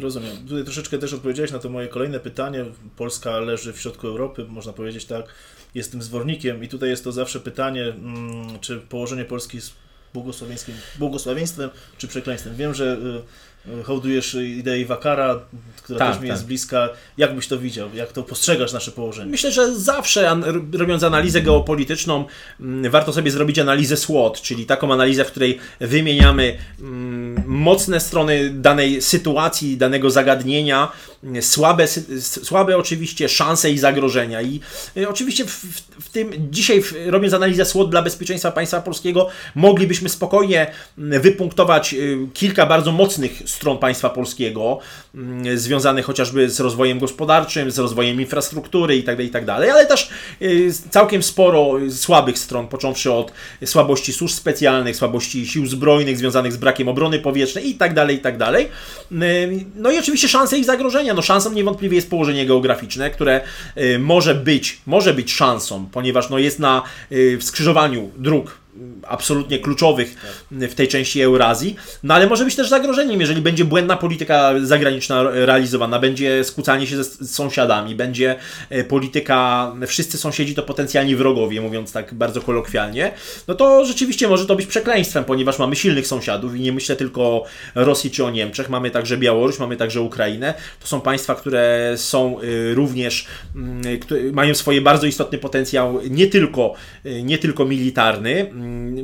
[0.00, 0.36] Rozumiem.
[0.48, 2.64] Tutaj troszeczkę też odpowiedziałeś na to moje kolejne pytanie.
[2.96, 5.24] Polska leży w środku Europy, można powiedzieć tak.
[5.74, 9.72] jest tym zwornikiem i tutaj jest to zawsze pytanie, mm, czy położenie Polski jest
[10.14, 12.56] błogosławieństwem, błogosławieństwem czy przekleństwem.
[12.56, 13.22] Wiem, że y,
[13.84, 15.40] hołdujesz idei Wakara,
[15.82, 16.36] która Tak, też mi tak.
[16.36, 16.88] jest bliska.
[17.18, 17.88] Jak byś to widział?
[17.94, 19.30] Jak to postrzegasz nasze położenie?
[19.30, 20.36] Myślę, że zawsze
[20.72, 22.24] robiąc analizę geopolityczną,
[22.60, 28.50] mm, warto sobie zrobić analizę SWOT, czyli taką analizę, w której wymieniamy mm, mocne strony
[28.50, 30.92] danej sytuacji, danego zagadnienia,
[31.40, 31.86] słabe,
[32.20, 34.42] słabe oczywiście szanse i zagrożenia.
[34.42, 34.60] I
[34.96, 35.50] y, oczywiście w,
[36.00, 42.18] w, tym dzisiaj, robiąc analizę SWOT dla bezpieczeństwa państwa polskiego, moglibyśmy spokojnie mm, wypunktować y,
[42.34, 44.78] kilka bardzo mocnych stron państwa polskiego,
[45.14, 50.10] mm, związanych chociażby z rozwojem gospodarczym, z rozwojem infrastruktury itd., itd., ale też
[50.42, 53.32] y, całkiem sporo słabych stron, począwszy od
[53.64, 58.60] słabości służb specjalnych, słabości sił zbrojnych związanych z brakiem obrony powietrznej itd., itd.
[58.60, 58.68] Y,
[59.74, 61.09] No i oczywiście szanse i zagrożenia.
[61.14, 63.40] No szansą niewątpliwie jest położenie geograficzne, które
[63.76, 68.59] y, może być, może być szansą, ponieważ no jest na y, w skrzyżowaniu dróg
[69.08, 70.16] absolutnie kluczowych
[70.50, 75.22] w tej części Eurazji, no ale może być też zagrożeniem, jeżeli będzie błędna polityka zagraniczna
[75.22, 78.36] realizowana, będzie skłócanie się ze sąsiadami, będzie
[78.70, 83.12] e, polityka, wszyscy sąsiedzi to potencjalni wrogowie, mówiąc tak bardzo kolokwialnie,
[83.48, 87.22] no to rzeczywiście może to być przekleństwem, ponieważ mamy silnych sąsiadów i nie myślę tylko
[87.22, 91.94] o Rosji czy o Niemczech, mamy także Białoruś, mamy także Ukrainę, to są państwa, które
[91.96, 93.26] są y, również,
[94.32, 96.74] mają swoje bardzo istotny potencjał, nie tylko,
[97.06, 98.50] y, nie tylko militarny.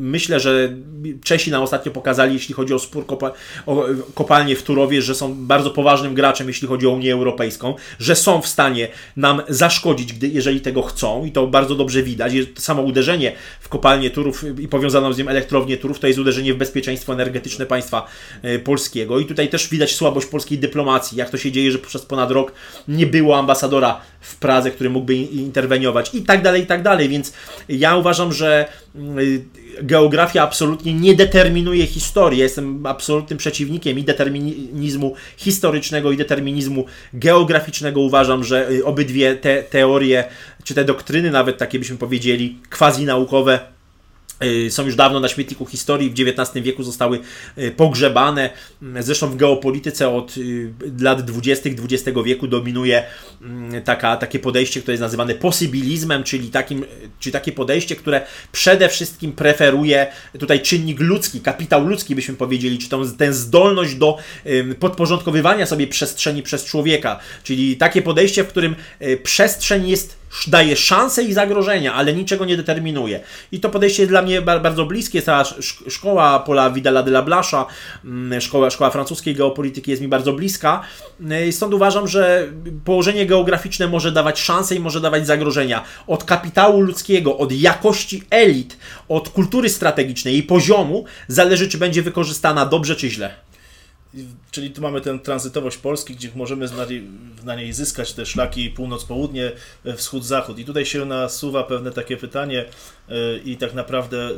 [0.00, 0.76] Myślę, że
[1.24, 3.31] Czesi nam ostatnio pokazali, jeśli chodzi o spór kopa-
[3.66, 8.16] o kopalnie w Turowie, że są bardzo poważnym graczem, jeśli chodzi o Unię Europejską, że
[8.16, 12.33] są w stanie nam zaszkodzić, gdy, jeżeli tego chcą i to bardzo dobrze widać.
[12.59, 16.57] Samo uderzenie w kopalnię Turów i powiązaną z nim elektrownię Turów to jest uderzenie w
[16.57, 18.07] bezpieczeństwo energetyczne państwa
[18.44, 22.07] y, polskiego i tutaj też widać słabość polskiej dyplomacji, jak to się dzieje, że przez
[22.07, 22.52] ponad rok
[22.88, 27.32] nie było ambasadora w Pradze, który mógłby interweniować i tak dalej, i tak dalej, więc
[27.68, 28.68] ja uważam, że
[29.18, 29.44] y,
[29.82, 32.38] geografia absolutnie nie determinuje historii.
[32.38, 36.84] Jestem absolutnym przeciwnikiem i determinizmu historycznego, i determinizmu
[37.14, 38.00] geograficznego.
[38.00, 40.24] Uważam, że y, obydwie te teorie,
[40.64, 43.75] czy te doktryny, nawet takie byśmy powiedzieli, quasi-naukowe, y,
[44.70, 47.20] są już dawno na śmietniku historii, w XIX wieku zostały
[47.59, 48.51] y, pogrzebane.
[48.83, 51.70] Mm, Zresztą w geopolityce od y, lat 20.
[51.70, 53.05] XX wieku dominuje
[53.42, 56.85] mm, taka, takie podejście, które jest nazywane posibilizmem, czyli, takim,
[57.20, 58.20] czyli takie podejście, które
[58.53, 60.07] przede wszystkim preferuje
[60.38, 64.18] tutaj czynnik ludzki, kapitał ludzki byśmy powiedzieli, czy tą, tę zdolność do
[64.81, 71.22] podporządkowywania sobie przestrzeni przez człowieka, czyli takie podejście, w którym y, przestrzeń jest daje szanse
[71.22, 73.20] i zagrożenia, ale niczego nie determinuje.
[73.53, 75.22] I to podejście jest dla mnie ba- bardzo bliskie.
[75.22, 77.66] Cała sz- szkoła Paula Vidala de la Blasza,
[78.05, 80.83] mm, szkoła, szkoła francuskiej geopolityki jest mi bardzo bliska.
[81.49, 82.49] Y, Stąd uważam, że
[82.85, 85.83] położenie geograficzne może dawać szanse i może dawać zagrożenia.
[86.07, 88.77] Od kapitału ludzkiego, od jakości elit,
[89.09, 93.35] od kultury strategicznej i poziomu zależy, czy będzie wykorzystana dobrze czy źle.
[94.50, 96.68] Czyli tu mamy tę tranzytowość Polski, gdzie możemy
[97.44, 99.52] na niej, zyskać te szlaki północ-południe,
[99.85, 100.59] e, wschód-zachód.
[100.59, 102.64] I tutaj się nasuwa pewne takie pytanie
[103.09, 104.33] e, i tak naprawdę e,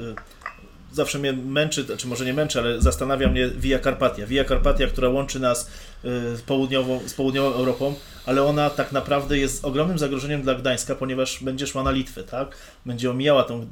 [0.92, 4.26] zawsze mnie męczy, czy może nie męczy, ale zastanawia mnie Via Carpatia.
[4.26, 5.70] Via Carpatia, która łączy nas
[6.02, 7.94] z południową, z południową Europą,
[8.28, 12.56] ale ona tak naprawdę jest ogromnym zagrożeniem dla Gdańska, ponieważ będzie szła na Litwę, tak?
[12.86, 13.66] Będzie omijała tą,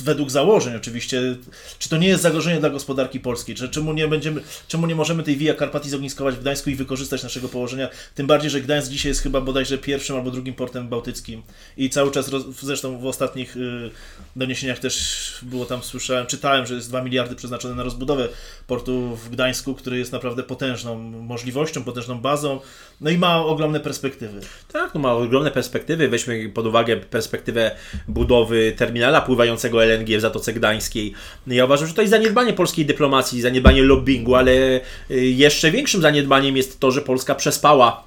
[0.00, 1.36] według założeń oczywiście,
[1.78, 5.22] czy to nie jest zagrożenie dla gospodarki polskiej, czy czemu nie będziemy, czemu nie możemy
[5.22, 9.10] tej Via Carpatii zogniskować w Gdańsku i wykorzystać naszego położenia, tym bardziej, że Gdańsk dzisiaj
[9.10, 11.42] jest chyba bodajże pierwszym albo drugim portem bałtyckim.
[11.76, 13.90] I cały czas, roz, zresztą w ostatnich y,
[14.36, 18.28] doniesieniach też było tam, słyszałem, czytałem, że jest 2 miliardy przeznaczone na rozbudowę
[18.66, 22.60] portu w Gdańsku, który jest naprawdę potężną możliwością, potężną bazą,
[23.00, 24.40] no i ma ogromne perspektywy.
[24.72, 26.08] Tak, no ma ogromne perspektywy.
[26.08, 27.70] Weźmy pod uwagę perspektywę
[28.08, 31.12] budowy terminala pływającego LNG w Zatoce Gdańskiej.
[31.46, 36.56] Ja uważam, że to jest zaniedbanie polskiej dyplomacji, zaniedbanie lobbingu, ale y, jeszcze większym zaniedbaniem
[36.56, 38.06] jest to, że Polska przespała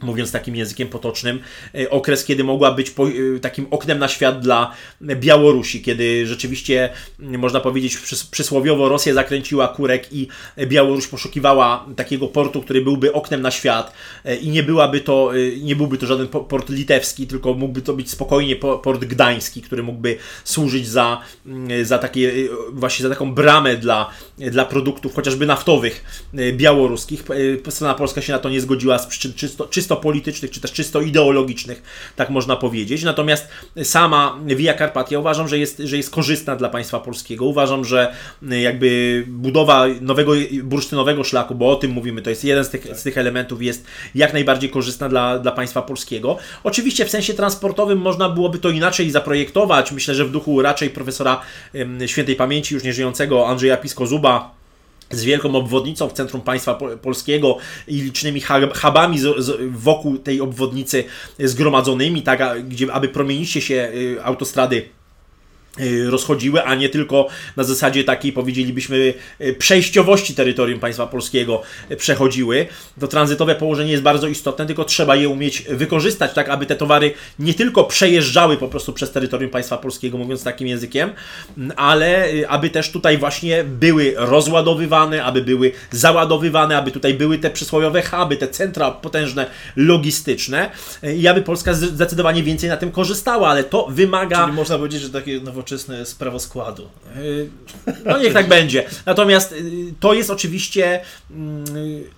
[0.00, 1.40] mówiąc takim językiem potocznym,
[1.74, 2.92] y, okres, kiedy mogła być
[3.36, 6.90] y, takim oknem na świat dla Białorusi, kiedy rzeczywiście,
[7.34, 10.28] y, można powiedzieć, przys- przysłowiowo Rosja zakręciła kurek i
[10.66, 13.92] Białoruś poszukiwała takiego portu, który byłby oknem na świat
[14.26, 15.30] y, i nie byłaby to,
[15.62, 19.62] nie byłby to żaden po- port litewski, tylko mógłby to być spokojnie po- port gdański,
[19.62, 21.20] który mógłby służyć za,
[21.70, 22.32] y, za takie,
[22.72, 26.04] właśnie za taką bramę dla, dla produktów chociażby naftowych
[26.52, 27.22] białoruskich.
[27.68, 30.72] Strona polska się na to nie zgodziła z przyczyn czysto, czysto czysto politycznych, czy też
[30.72, 31.82] czysto ideologicznych,
[32.16, 33.02] tak można powiedzieć.
[33.02, 33.48] Natomiast
[33.82, 37.44] sama Via Carpatia uważam, że jest, że jest korzystna dla państwa polskiego.
[37.44, 42.70] Uważam, że jakby budowa nowego bursztynowego szlaku, bo o tym mówimy, to jest jeden z
[42.70, 46.36] tych, z tych elementów, jest jak najbardziej korzystna dla, dla państwa polskiego.
[46.64, 49.92] Oczywiście w sensie transportowym można byłoby to inaczej zaprojektować.
[49.92, 51.40] Myślę, że w duchu raczej profesora
[52.06, 54.57] świętej pamięci, już nieżyjącego Andrzeja Pisko-Zuba,
[55.10, 58.42] z wielką obwodnicą w centrum państwa polskiego i licznymi
[58.82, 59.18] hubami
[59.70, 61.04] wokół tej obwodnicy
[61.38, 64.97] zgromadzonymi, tak, gdzie, aby promieniście się y, autostrady
[66.08, 72.66] rozchodziły, a nie tylko na zasadzie takiej, powiedzielibyśmy, y, przejściowości terytorium państwa polskiego y, przechodziły.
[73.00, 77.12] To tranzytowe położenie jest bardzo istotne, tylko trzeba je umieć wykorzystać, tak aby te towary
[77.38, 81.10] nie tylko przejeżdżały po prostu przez terytorium państwa polskiego, mówiąc takim językiem,
[81.76, 88.02] ale aby też tutaj właśnie były rozładowywane, aby były załadowywane, aby tutaj były te przysłowiowe
[88.02, 90.70] huby, te centra potężne logistyczne
[91.16, 94.44] i aby Polska zdecydowanie więcej na tym korzystała, ale to wymaga...
[94.44, 96.88] Czyli można powiedzieć, że takie nowoczesne nowoczesne sprawoskładu.
[97.16, 97.50] Y,
[98.06, 98.84] no niech tak będzie.
[99.06, 101.00] Natomiast y, to jest oczywiście
[101.30, 101.64] mm,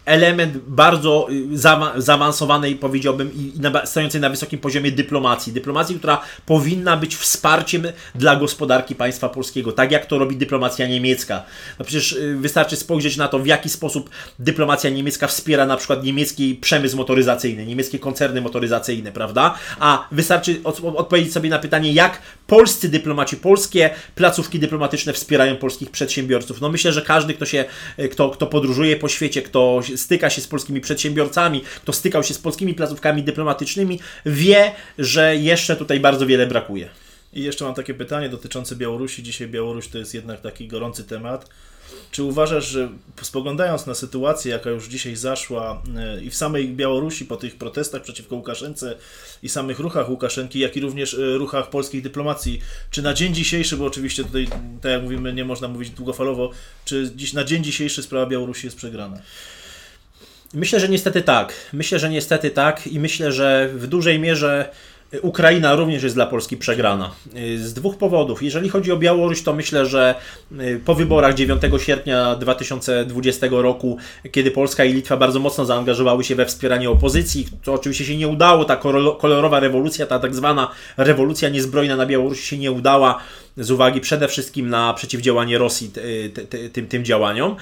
[0.04, 3.52] element bardzo y, zaawansowanej, powiedziałbym, i
[3.84, 5.52] stojącej na wysokim poziomie dyplomacji.
[5.52, 7.82] Dyplomacji, która powinna być wsparciem
[8.14, 11.42] dla gospodarki państwa polskiego, tak jak to robi dyplomacja niemiecka.
[11.78, 16.54] No przecież wystarczy spojrzeć na to, w jaki sposób dyplomacja niemiecka wspiera na przykład niemiecki
[16.54, 19.54] przemysł motoryzacyjny, niemieckie koncerny motoryzacyjne, prawda?
[19.80, 20.60] A wystarczy
[20.96, 26.60] odpowiedzieć sobie na pytanie, jak polscy dyplomaci polskie placówki dyplomatyczne wspierają polskich przedsiębiorców.
[26.60, 27.64] No myślę, że każdy, kto się,
[28.10, 32.38] kto, kto podróżuje po świecie, kto styka się z polskimi przedsiębiorcami, kto stykał się z
[32.38, 36.88] polskimi placówkami dyplomatycznymi, wie, że jeszcze tutaj bardzo wiele brakuje.
[37.32, 39.22] I jeszcze mam takie pytanie dotyczące Białorusi.
[39.22, 41.48] Dzisiaj Białoruś to jest jednak taki gorący temat.
[42.10, 42.88] Czy uważasz, że
[43.22, 48.02] spoglądając na sytuację, jaka już dzisiaj zaszła e, i w samej Białorusi po tych protestach
[48.02, 48.96] przeciwko Łukaszence
[49.42, 53.76] i samych ruchach Łukaszenki, jak i również e, ruchach polskiej dyplomacji, czy na dzień dzisiejszy,
[53.76, 54.46] bo oczywiście tutaj,
[54.80, 56.50] tak jak mówimy, nie można mówić długofalowo,
[56.84, 59.18] czy dziś, na dzień dzisiejszy sprawa Białorusi jest przegrana?
[60.54, 61.52] Myślę, że niestety tak.
[61.72, 64.70] Myślę, że niestety tak i myślę, że w dużej mierze
[65.22, 67.10] Ukraina również jest dla Polski przegrana.
[67.56, 68.42] Z dwóch powodów.
[68.42, 70.14] Jeżeli chodzi o Białoruś, to myślę, że
[70.60, 73.96] y, po wyborach 9 sierpnia 2020 roku,
[74.32, 78.28] kiedy Polska i Litwa bardzo mocno zaangażowały się we wspieranie opozycji, to oczywiście się nie
[78.28, 78.76] udało, ta
[79.18, 83.18] kolorowa rewolucja, ta tak zwana rewolucja niezbrojna na Białorusi się nie udała
[83.56, 85.90] z uwagi przede wszystkim na przeciwdziałanie Rosji
[86.72, 87.56] tym, tym działaniom.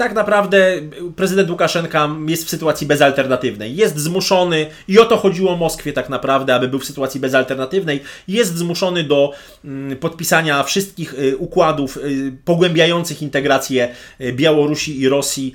[0.00, 0.80] Tak naprawdę
[1.16, 3.76] prezydent Łukaszenka jest w sytuacji bezalternatywnej.
[3.76, 8.56] Jest zmuszony, i o to chodziło Moskwie tak naprawdę, aby był w sytuacji bezalternatywnej, jest
[8.56, 9.32] zmuszony do
[9.64, 13.88] mm, podpisania wszystkich y, układów y, pogłębiających integrację
[14.20, 15.54] y, Białorusi i Rosji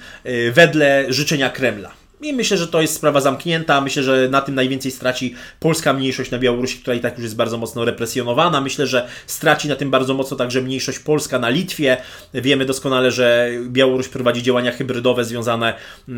[0.54, 2.05] wedle życzenia Kremla.
[2.22, 3.82] I myślę, że to jest sprawa zamknięta.
[3.82, 7.36] Myślę, że na tym najwięcej straci polska mniejszość na Białorusi, która i tak już jest
[7.36, 8.62] bardzo mocno represjonowana.
[8.62, 11.98] Myślę, że straci na tym bardzo mocno także mniejszość polska na Litwie.
[12.34, 15.74] Wiemy doskonale, że Białoruś prowadzi działania hybrydowe związane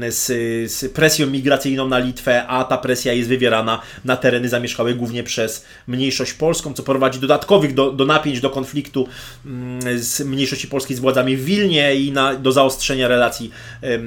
[0.10, 0.26] z,
[0.72, 5.66] z presją migracyjną na Litwę, a ta presja jest wywierana na tereny zamieszkałe głównie przez
[5.88, 9.08] mniejszość polską, co prowadzi dodatkowych do, do napięć, do konfliktu
[9.46, 13.52] mm, z mniejszości polskiej z władzami w Wilnie i na, do zaostrzenia relacji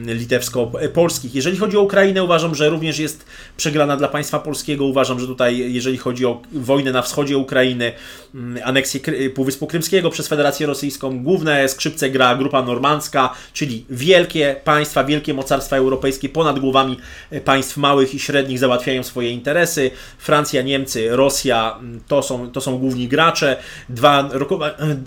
[0.07, 1.35] litewsko-polskich.
[1.35, 3.25] Jeżeli chodzi o Ukrainę uważam, że również jest
[3.57, 4.85] przegrana dla państwa polskiego.
[4.85, 7.93] Uważam, że tutaj, jeżeli chodzi o wojnę na wschodzie Ukrainy,
[8.35, 9.01] mm, aneksję
[9.35, 15.77] Półwyspu Krymskiego przez Federację Rosyjską, główne skrzypce gra grupa normandzka, czyli wielkie państwa, wielkie mocarstwa
[15.77, 16.97] europejskie ponad głowami
[17.31, 19.91] e, państw małych i średnich załatwiają swoje interesy.
[20.19, 23.57] Francja, Niemcy, Rosja mm, to są, to są główni gracze.
[23.89, 24.31] Dwa,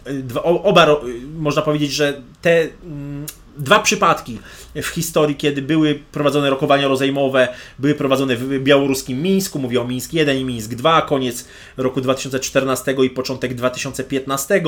[0.06, 0.88] e, dwa oba,
[1.38, 3.26] można powiedzieć, że te mm,
[3.58, 4.40] dwa przypadki
[4.76, 7.48] w historii, kiedy były prowadzone rokowania rozejmowe,
[7.80, 12.96] były prowadzone w białoruskim Mińsku, mówię o Mińsk 1 i Mińsk 2, koniec roku 2014
[13.06, 14.64] i początek 2015.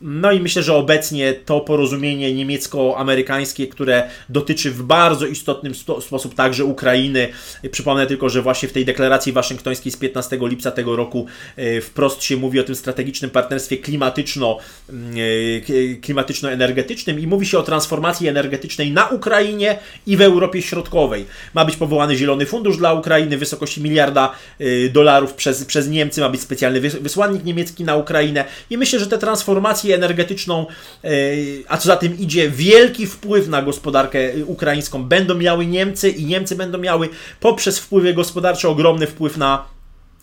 [0.00, 6.64] No i myślę, że obecnie to porozumienie niemiecko-amerykańskie, które dotyczy w bardzo istotnym sposób także
[6.64, 7.28] Ukrainy.
[7.70, 12.22] Przypomnę tylko, że właśnie w tej deklaracji waszyngtońskiej z 15 lipca tego roku e, wprost
[12.22, 18.92] się mówi o tym strategicznym partnerstwie klimatyczno, e, klimatyczno-energetycznym i mówi się o transformacji energetycznej
[18.92, 21.26] na Ukrainie Ukrainie i w Europie Środkowej.
[21.54, 26.20] Ma być powołany Zielony Fundusz dla Ukrainy w wysokości miliarda y, dolarów przez, przez Niemcy,
[26.20, 30.66] ma być specjalny wysłannik niemiecki na Ukrainę i myślę, że tę transformację energetyczną,
[31.04, 36.10] y, a co za tym idzie, wielki wpływ na gospodarkę y, ukraińską będą miały Niemcy
[36.10, 37.08] i Niemcy będą miały
[37.40, 39.77] poprzez wpływy gospodarcze ogromny wpływ na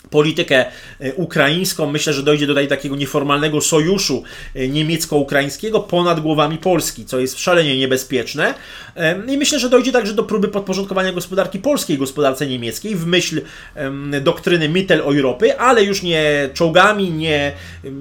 [0.10, 0.65] politykę
[1.00, 1.91] e, ukraińską.
[1.91, 4.24] Myślę, że dojdzie do takiego nieformalnego sojuszu
[4.56, 8.54] e, niemiecko-ukraińskiego ponad głowami Polski, co jest szalenie niebezpieczne.
[9.28, 13.41] I myślę, że dojdzie także do próby podporządkowania gospodarki polskiej gospodarce niemieckiej w myśl
[14.22, 17.52] doktryny Mittel-Europy, ale już nie czołgami, nie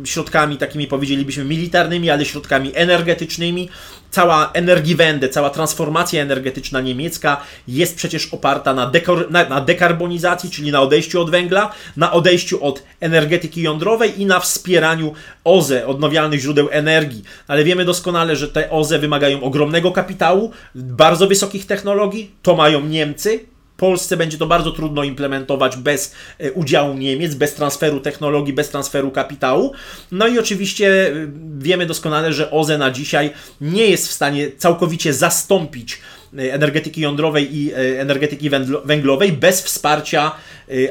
[0.04, 3.68] środkami takimi powiedzielibyśmy militarnymi, ale środkami energetycznymi,
[4.14, 10.72] cała Energiewende, cała transformacja energetyczna niemiecka jest przecież oparta na, dekor, na, na, dekarbonizacji, czyli
[10.72, 15.12] na odejściu od węgla, na odejściu od energetyki jądrowej i na wspieraniu
[15.44, 17.22] OZE, odnawialnych źródeł energii.
[17.48, 23.53] Ale wiemy doskonale, że te OZE wymagają ogromnego kapitału, bardzo wysokich technologii, to mają Niemcy,
[23.76, 29.10] Polsce będzie to bardzo trudno implementować bez e, udziału Niemiec, bez transferu technologii, bez transferu
[29.10, 29.72] kapitału.
[30.12, 31.12] No i oczywiście e,
[31.58, 36.00] wiemy doskonale, że OZE na dzisiaj nie jest w stanie całkowicie zastąpić
[36.38, 38.50] energetyki jądrowej i energetyki
[38.84, 40.32] węglowej bez wsparcia
[40.70, 40.90] y,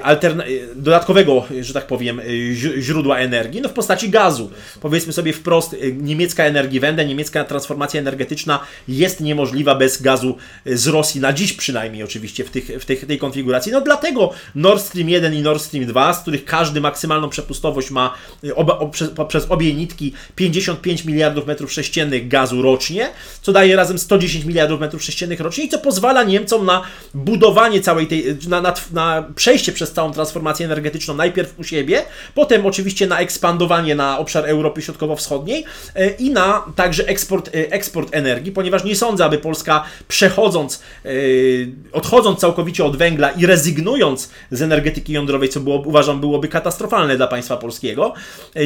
[0.76, 2.22] dodatkowego, że tak powiem,
[2.80, 4.52] źródła energii, no w postaci gazu.
[4.82, 11.34] Powiedzmy sobie wprost, niemiecka energiewende, niemiecka transformacja energetyczna jest niemożliwa bez gazu z Rosji, na
[11.34, 13.72] dziś przynajmniej oczywiście w, tych, w tych, tej konfiguracji.
[13.72, 18.14] No dlatego Nord Stream 1 i Nord Stream 2, z których każdy maksymalną przepustowość ma
[18.56, 23.10] oba, o, przez, poprzez obie nitki 55 miliardów metrów sześciennych gazu rocznie,
[23.42, 26.82] co daje razem 110 miliardów metrów sześciennych rocznie i co pozwala Niemcom na
[27.14, 32.02] budowanie całej tej, na, na, na przejście przejście przez całą transformację energetyczną, najpierw u siebie,
[32.36, 35.66] potem oczywiście na ekspandowanie na obszar Europy Środkowo-Wschodniej
[35.96, 41.10] e, i na także eksport, e, eksport energii, ponieważ nie sądzę, aby Polska przechodząc, e,
[41.92, 47.28] odchodząc całkowicie od węgla i rezygnując z energetyki jądrowej, co było, uważam byłoby katastrofalne dla
[47.28, 48.14] państwa polskiego,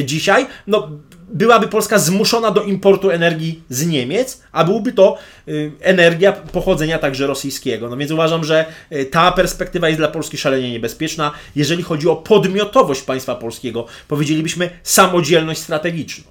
[0.04, 0.88] dzisiaj, no
[1.28, 5.18] byłaby Polska zmuszona do importu energii z Niemiec, a byłby to
[5.48, 7.88] y, energia pochodzenia także rosyjskiego.
[7.88, 11.32] No więc uważam, że y, ta perspektywa jest dla Polski szalenie niebezpieczna.
[11.56, 16.24] Jeżeli chodzi o podmiotowość państwa polskiego, powiedzielibyśmy samodzielność strategiczną.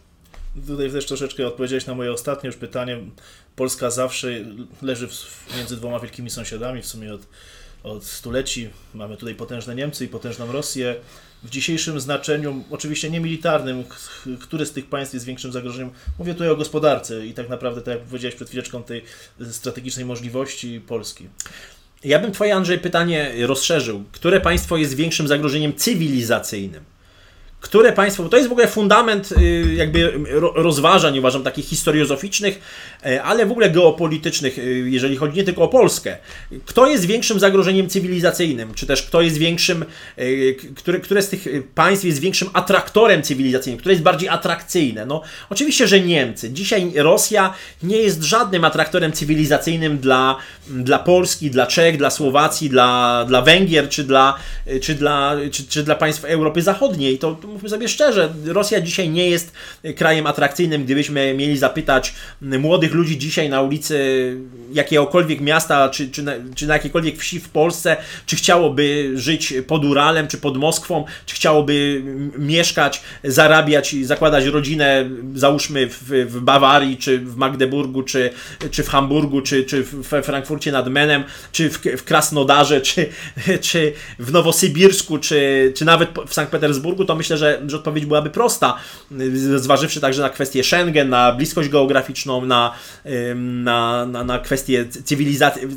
[0.67, 2.97] Tutaj też troszeczkę odpowiedziałeś na moje ostatnie już pytanie.
[3.55, 4.27] Polska zawsze
[4.81, 5.07] leży
[5.57, 7.21] między dwoma wielkimi sąsiadami, w sumie od,
[7.83, 8.69] od stuleci.
[8.93, 10.95] Mamy tutaj potężne Niemcy i potężną Rosję
[11.43, 13.83] w dzisiejszym znaczeniu, oczywiście nie militarnym,
[14.39, 15.91] który z tych państw jest większym zagrożeniem.
[16.19, 19.03] Mówię tutaj o gospodarce i tak naprawdę, tak jak powiedziałeś przed chwileczką, tej
[19.51, 21.27] strategicznej możliwości Polski.
[22.03, 24.03] Ja bym Twoje, Andrzej, pytanie rozszerzył.
[24.11, 26.83] Które państwo jest większym zagrożeniem cywilizacyjnym?
[27.59, 30.13] Które państwo, bo to jest w ogóle fundament y, jakby
[30.55, 32.59] rozważań, uważam, takich historiozoficznych,
[33.05, 36.17] e, ale w ogóle geopolitycznych, y, jeżeli chodzi nie tylko o Polskę.
[36.65, 39.85] Kto jest większym zagrożeniem cywilizacyjnym, czy też kto jest większym,
[40.75, 41.45] które, które z tych
[41.75, 45.05] państw jest większym atraktorem cywilizacyjnym, które jest bardziej atrakcyjne?
[45.05, 46.51] No, oczywiście, że Niemcy.
[46.51, 47.53] Dzisiaj Rosja
[47.83, 50.37] nie jest żadnym atraktorem cywilizacyjnym dla,
[50.67, 54.37] dla Polski, dla Czech, dla Słowacji, dla, dla Węgier, czy dla,
[54.81, 57.19] czy, dla, czy, czy dla państw Europy Zachodniej.
[57.19, 59.53] To mówmy sobie szczerze, Rosja dzisiaj nie jest
[59.95, 60.85] krajem atrakcyjnym.
[60.85, 63.97] Gdybyśmy mieli zapytać młodych ludzi dzisiaj na ulicy
[64.73, 69.85] jakiegokolwiek miasta, czy, czy, na, czy na jakiejkolwiek wsi w Polsce, czy chciałoby żyć pod
[69.85, 72.03] Uralem, czy pod Moskwą, czy chciałoby
[72.37, 78.29] mieszkać, zarabiać i zakładać rodzinę, załóżmy w, w Bawarii, czy w Magdeburgu, czy,
[78.71, 83.09] czy w Hamburgu, czy, czy w Frankfurcie nad Menem, czy w, w Krasnodarze, czy,
[83.61, 88.29] czy w Nowosybirsku, czy, czy nawet w Sankt Petersburgu, to myślę, że, że odpowiedź byłaby
[88.29, 88.77] prosta,
[89.55, 92.73] zważywszy także na kwestię Schengen, na bliskość geograficzną, na,
[93.35, 94.85] na, na, na kwestie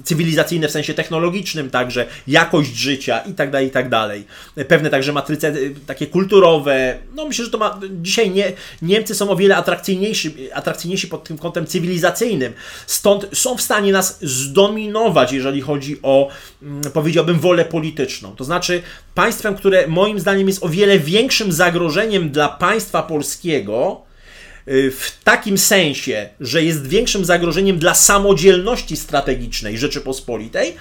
[0.04, 4.24] cywilizacyjne w sensie technologicznym, także jakość życia i tak dalej, i tak dalej.
[4.68, 6.98] Pewne także matryce y, takie kulturowe.
[7.14, 8.52] No myślę, że to ma, dzisiaj nie,
[8.82, 12.52] Niemcy są o wiele atrakcyjniejsi, atrakcyjniejsi pod tym kątem cywilizacyjnym.
[12.86, 16.28] Stąd są w stanie nas zdominować, jeżeli chodzi o,
[16.62, 18.36] mm, powiedziałbym, wolę polityczną.
[18.36, 18.82] To znaczy
[19.14, 24.02] państwem, które moim zdaniem jest o wiele większym zagrożeniem dla państwa polskiego,
[24.68, 30.76] y, w takim sensie, że jest większym zagrożeniem dla samodzielności strategicznej Rzeczypospolitej,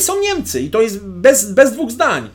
[0.00, 0.60] są Niemcy.
[0.60, 2.28] I to jest bez, bez dwóch zdań.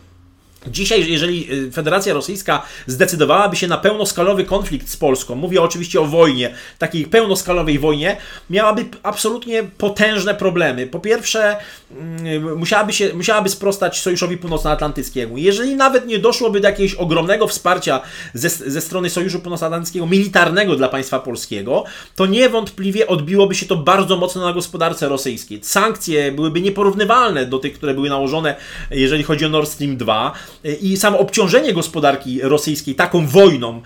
[0.67, 6.05] Dzisiaj, jeżeli y, Federacja Rosyjska zdecydowałaby się na pełnoskalowy konflikt z Polską, mówię oczywiście o
[6.05, 8.17] wojnie, takiej pełnoskalowej wojnie,
[8.49, 10.87] miałaby absolutnie potężne problemy.
[10.87, 11.57] Po pierwsze,
[11.91, 15.37] mm, musiałaby, się, musiałaby sprostać Sojuszowi Północnoatlantyckiemu.
[15.37, 18.01] Jeżeli nawet nie doszłoby do jakiegoś ogromnego wsparcia
[18.33, 21.83] ze, ze strony Sojuszu Północnoatlantyckiego, militarnego dla państwa polskiego,
[22.15, 25.59] to niewątpliwie odbiłoby się to bardzo mocno na gospodarce rosyjskiej.
[25.63, 28.55] Sankcje byłyby nieporównywalne do tych, które były nałożone,
[28.91, 30.33] jeżeli chodzi o Nord Stream 2
[30.81, 33.81] i samo obciążenie gospodarki rosyjskiej taką wojną,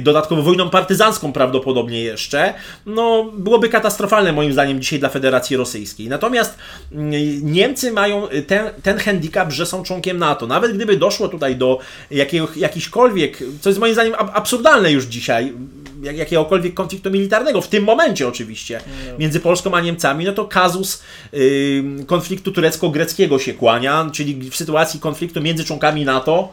[0.00, 2.54] dodatkowo wojną partyzancką prawdopodobnie jeszcze,
[2.86, 6.08] no byłoby katastrofalne moim zdaniem dzisiaj dla Federacji Rosyjskiej.
[6.08, 6.58] Natomiast
[6.92, 7.12] mm,
[7.52, 10.46] Niemcy mają ten, ten handicap, że są członkiem NATO.
[10.46, 11.78] Nawet gdyby doszło tutaj do
[12.10, 15.52] jakiego, jakichkolwiek, co jest moim zdaniem absurdalne już dzisiaj,
[16.02, 19.18] jak, jakiegokolwiek konfliktu militarnego, w tym momencie oczywiście, no.
[19.18, 21.02] między Polską a Niemcami, no to kazus
[22.06, 26.52] konfliktu turecko-greckiego się kłania, czyli w sytuacji konfliktu między członkami NATO,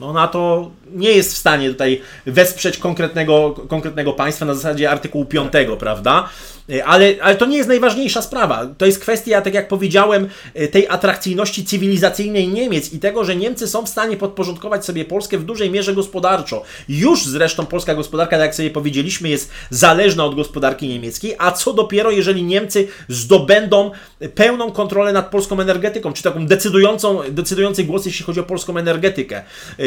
[0.00, 5.52] no NATO nie jest w stanie tutaj wesprzeć konkretnego, konkretnego państwa na zasadzie artykułu 5,
[5.78, 6.28] prawda?
[6.70, 8.66] E, ale, ale to nie jest najważniejsza sprawa.
[8.78, 13.68] To jest kwestia, tak jak powiedziałem, e, tej atrakcyjności cywilizacyjnej Niemiec i tego, że Niemcy
[13.68, 16.62] są w stanie podporządkować sobie Polskę w dużej mierze gospodarczo.
[16.88, 21.72] Już zresztą polska gospodarka, tak jak sobie powiedzieliśmy, jest zależna od gospodarki niemieckiej, a co
[21.72, 23.90] dopiero, jeżeli Niemcy zdobędą
[24.34, 29.42] pełną kontrolę nad polską energetyką, czy taką decydującą, decydujący głos, jeśli chodzi o polską energetykę.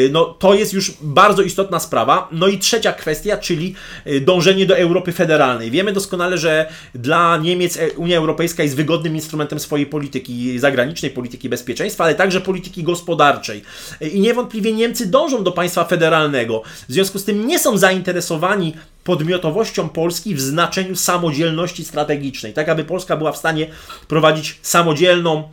[0.06, 2.28] E, no to jest już bardzo istotna sprawa.
[2.32, 3.74] No i trzecia kwestia, czyli
[4.20, 5.70] dążenie do Europy Federalnej.
[5.70, 11.48] Wiemy doskonale, że dla Niemiec e, Unia Europejska jest wygodnym instrumentem swojej polityki zagranicznej, polityki
[11.48, 13.62] bezpieczeństwa, ale także polityki gospodarczej.
[14.00, 16.62] E, I niewątpliwie Niemcy dążą do państwa federalnego.
[16.88, 18.74] W związku z tym nie są zainteresowani
[19.04, 23.66] podmiotowością Polski w znaczeniu samodzielności strategicznej, tak aby Polska była w stanie
[24.08, 25.48] prowadzić samodzielną,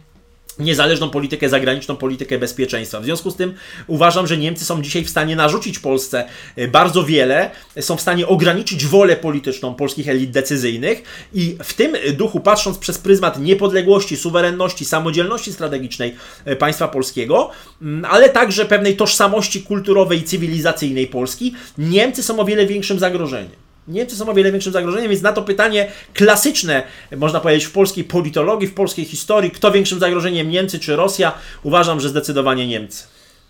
[0.60, 3.00] niezależną politykę zagraniczną, politykę bezpieczeństwa.
[3.00, 3.54] W związku z tym
[3.88, 6.26] uważam, że Niemcy są dzisiaj w stanie narzucić Polsce
[6.56, 11.96] e, bardzo wiele, są w stanie ograniczyć wolę polityczną polskich elit decyzyjnych i w tym
[12.14, 17.50] duchu, patrząc przez pryzmat niepodległości, suwerenności, samodzielności strategicznej e, państwa polskiego,
[17.82, 23.71] mm, ale także pewnej tożsamości kulturowej i cywilizacyjnej Polski, Niemcy są o wiele większym zagrożeniem.
[23.88, 26.84] Niemcy są o wiele większym zagrożeniem, więc na to pytanie klasyczne,
[27.18, 32.00] można powiedzieć, w polskiej politologii, w polskiej historii, kto większym zagrożeniem, Niemcy czy Rosja, uważam,
[32.00, 33.04] że zdecydowanie Niemcy.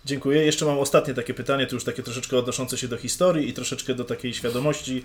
[0.04, 0.44] Dziękuję.
[0.44, 3.94] Jeszcze mam ostatnie takie pytanie, to już takie troszeczkę odnoszące się do historii i troszeczkę
[3.94, 5.04] do takiej świadomości.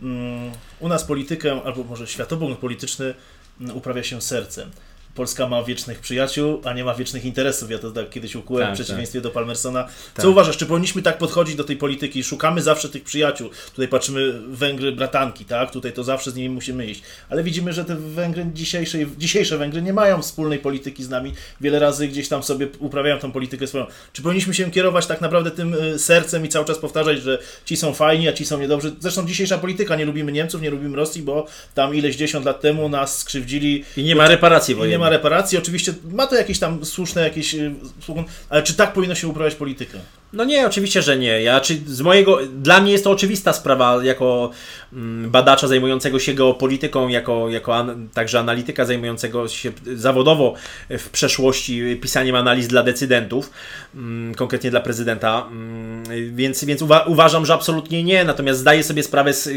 [0.00, 3.14] Mm, u nas politykę, albo może światopogląd polityczny
[3.60, 4.70] mm, uprawia się sercem.
[5.14, 7.70] Polska ma wiecznych przyjaciół, a nie ma wiecznych interesów.
[7.70, 9.22] Ja to tak kiedyś ukułem tak, w przeciwieństwie tak.
[9.22, 9.84] do Palmersona.
[9.84, 10.30] Co tak.
[10.30, 12.24] uważasz, czy powinniśmy tak podchodzić do tej polityki?
[12.24, 13.50] Szukamy zawsze tych przyjaciół.
[13.70, 15.70] Tutaj patrzymy Węgry, bratanki, tak?
[15.70, 17.02] Tutaj to zawsze z nimi musimy iść.
[17.30, 21.32] Ale widzimy, że te Węgry dzisiejsze, dzisiejsze Węgry nie mają wspólnej polityki z nami.
[21.60, 23.86] Wiele razy gdzieś tam sobie uprawiają tą politykę swoją.
[24.12, 27.76] Czy powinniśmy się kierować tak naprawdę tym y, sercem i cały czas powtarzać, że ci
[27.76, 28.92] są fajni, a ci są niedobrzy?
[29.00, 32.88] Zresztą dzisiejsza polityka, nie lubimy Niemców, nie lubimy Rosji, bo tam ileś dziesiąt lat temu
[32.88, 33.84] nas skrzywdzili.
[33.96, 35.58] I nie ma reparacji wojennej ma reparacji.
[35.58, 37.74] Oczywiście ma to jakieś tam słuszne jakieś, y,
[38.48, 39.98] ale czy tak powinno się uprawiać politykę?
[40.32, 41.42] No nie, oczywiście, że nie.
[41.42, 44.50] Ja, czy z mojego, dla mnie jest to oczywista sprawa, jako
[44.92, 50.54] mm, badacza zajmującego się geopolityką, jako, jako an, także analityka zajmującego się zawodowo
[50.90, 53.50] w przeszłości pisaniem analiz dla decydentów,
[53.94, 58.24] mm, konkretnie dla prezydenta, mm, więc, więc uwa uważam, że absolutnie nie.
[58.24, 59.48] Natomiast zdaję sobie sprawę z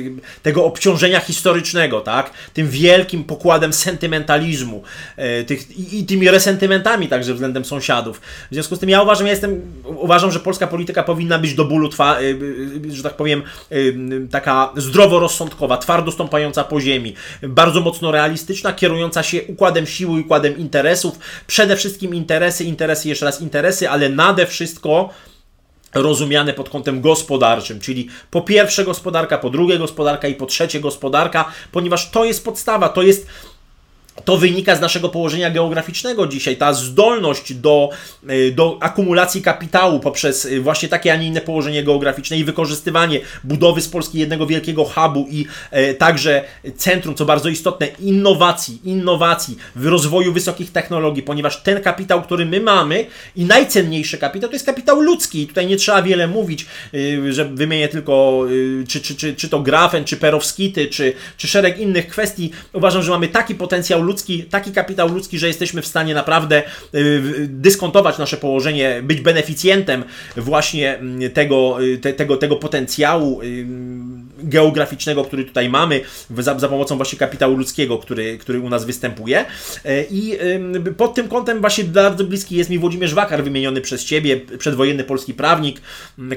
[0.43, 2.31] tego obciążenia historycznego, tak?
[2.53, 4.83] Tym wielkim pokładem sentymentalizmu
[5.17, 8.21] e, tych, i, i tymi resentymentami także względem sąsiadów.
[8.51, 11.65] W związku z tym ja uważam, ja jestem, uważam, że Polska polityka powinna być do
[11.65, 12.23] bólu, twa, y,
[12.85, 17.13] y, że tak powiem, y, taka zdroworozsądkowa, twardo stąpająca po ziemi,
[17.43, 21.19] bardzo mocno realistyczna, kierująca się układem siły, układem interesów.
[21.47, 25.09] Przede wszystkim interesy, interesy, jeszcze raz interesy, ale nade wszystko
[25.93, 31.45] rozumiane pod kątem gospodarczym, czyli po pierwsze gospodarka, po drugie gospodarka i po trzecie gospodarka,
[31.71, 33.27] ponieważ to jest podstawa, to jest
[34.23, 36.57] to wynika z naszego położenia geograficznego dzisiaj.
[36.57, 37.89] Ta zdolność do,
[38.29, 43.19] y, do akumulacji kapitału poprzez y, właśnie takie, a nie inne położenie geograficzne i wykorzystywanie
[43.43, 46.43] budowy z Polski jednego wielkiego hubu i e, także
[46.77, 52.59] centrum, co bardzo istotne, innowacji, innowacji, w rozwoju wysokich technologii, ponieważ ten kapitał, który my
[52.59, 53.05] mamy
[53.35, 55.41] i najcenniejszy kapitał, to jest kapitał ludzki.
[55.41, 58.45] I tutaj nie trzeba wiele mówić, y, że wymienię tylko
[58.87, 62.51] czy, czy, czy, czy to grafen, czy perowskity, czy, czy szereg innych kwestii.
[62.73, 66.63] Uważam, że mamy taki potencjał ludzki, taki kapitał ludzki, że jesteśmy w stanie naprawdę
[66.95, 70.03] y, dyskontować nasze położenie, być beneficjentem
[70.37, 73.41] właśnie mm, tego, y, te, tego, tego potencjału
[74.37, 76.01] geograficznego, który tutaj mamy,
[76.37, 79.45] za, za pomocą właśnie kapitału ludzkiego, który, który u nas występuje.
[80.11, 80.37] I
[80.97, 85.33] pod tym kątem właśnie bardzo bliski jest mi Włodzimierz Wakar, wymieniony przez Ciebie, przedwojenny polski
[85.33, 85.81] prawnik,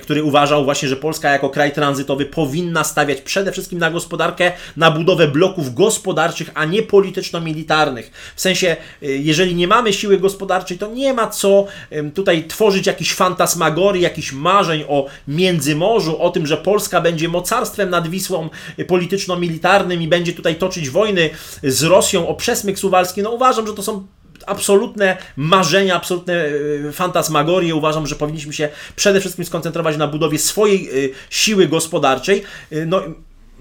[0.02, 4.90] który uważał właśnie, że Polska jako kraj tranzytowy powinna stawiać przede wszystkim na gospodarkę, na
[4.90, 8.10] budowę bloków gospodarczych, a nie polityczno-militarnych militarnych.
[8.36, 11.66] W sensie, y, jeżeli nie mamy siły gospodarczej, to nie ma co
[12.14, 18.08] tutaj tworzyć jakichś fantasmagorii, jakichś marzeń o Międzymorzu, o tym, że Polska będzie mocarstwem nad
[18.08, 18.50] Wisłą
[18.86, 21.30] polityczno-militarnym i będzie tutaj toczyć wojny
[21.62, 23.22] z Rosją o przesmyk suwalski.
[23.22, 24.06] No uważam, że to są
[24.46, 27.74] absolutne marzenia, absolutne y, fantasmagorie.
[27.74, 32.42] Uważam, że powinniśmy się przede wszystkim skoncentrować na budowie swojej y, siły gospodarczej.
[32.72, 33.02] Y, no,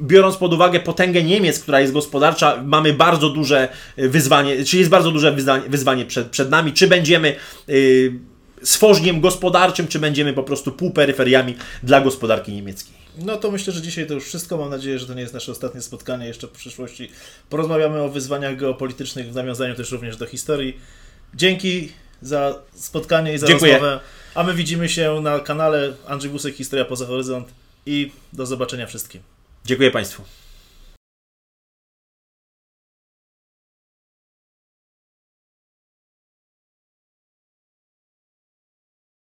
[0.02, 3.68] biorąc pod uwagę potęgę Niemiec, która jest gospodarcza, mamy bardzo duże
[3.98, 5.36] wyzwanie, czy jest bardzo duże
[5.68, 7.36] wyzwanie, przed, przed nami, czy będziemy
[7.68, 8.14] yy,
[8.64, 12.97] stworzeniem gospodarczym, czy będziemy po prostu półperyferiami dla gospodarki niemieckiej.
[13.26, 14.58] No to myślę, że dzisiaj to już wszystko.
[14.58, 16.28] Mam nadzieję, że to nie jest nasze ostatnie spotkanie.
[16.28, 17.12] Jeszcze w przyszłości
[17.50, 20.80] porozmawiamy o wyzwaniach geopolitycznych w nawiązaniu też również do historii.
[21.34, 21.92] Dzięki
[22.22, 23.74] za spotkanie i za Dziękuję.
[23.74, 24.00] rozmowę.
[24.36, 27.48] A my widzimy się na kanale Andrzej Busek Historia poza horyzont
[27.86, 29.22] i do zobaczenia wszystkim.
[29.66, 30.24] Dziękuję Państwu.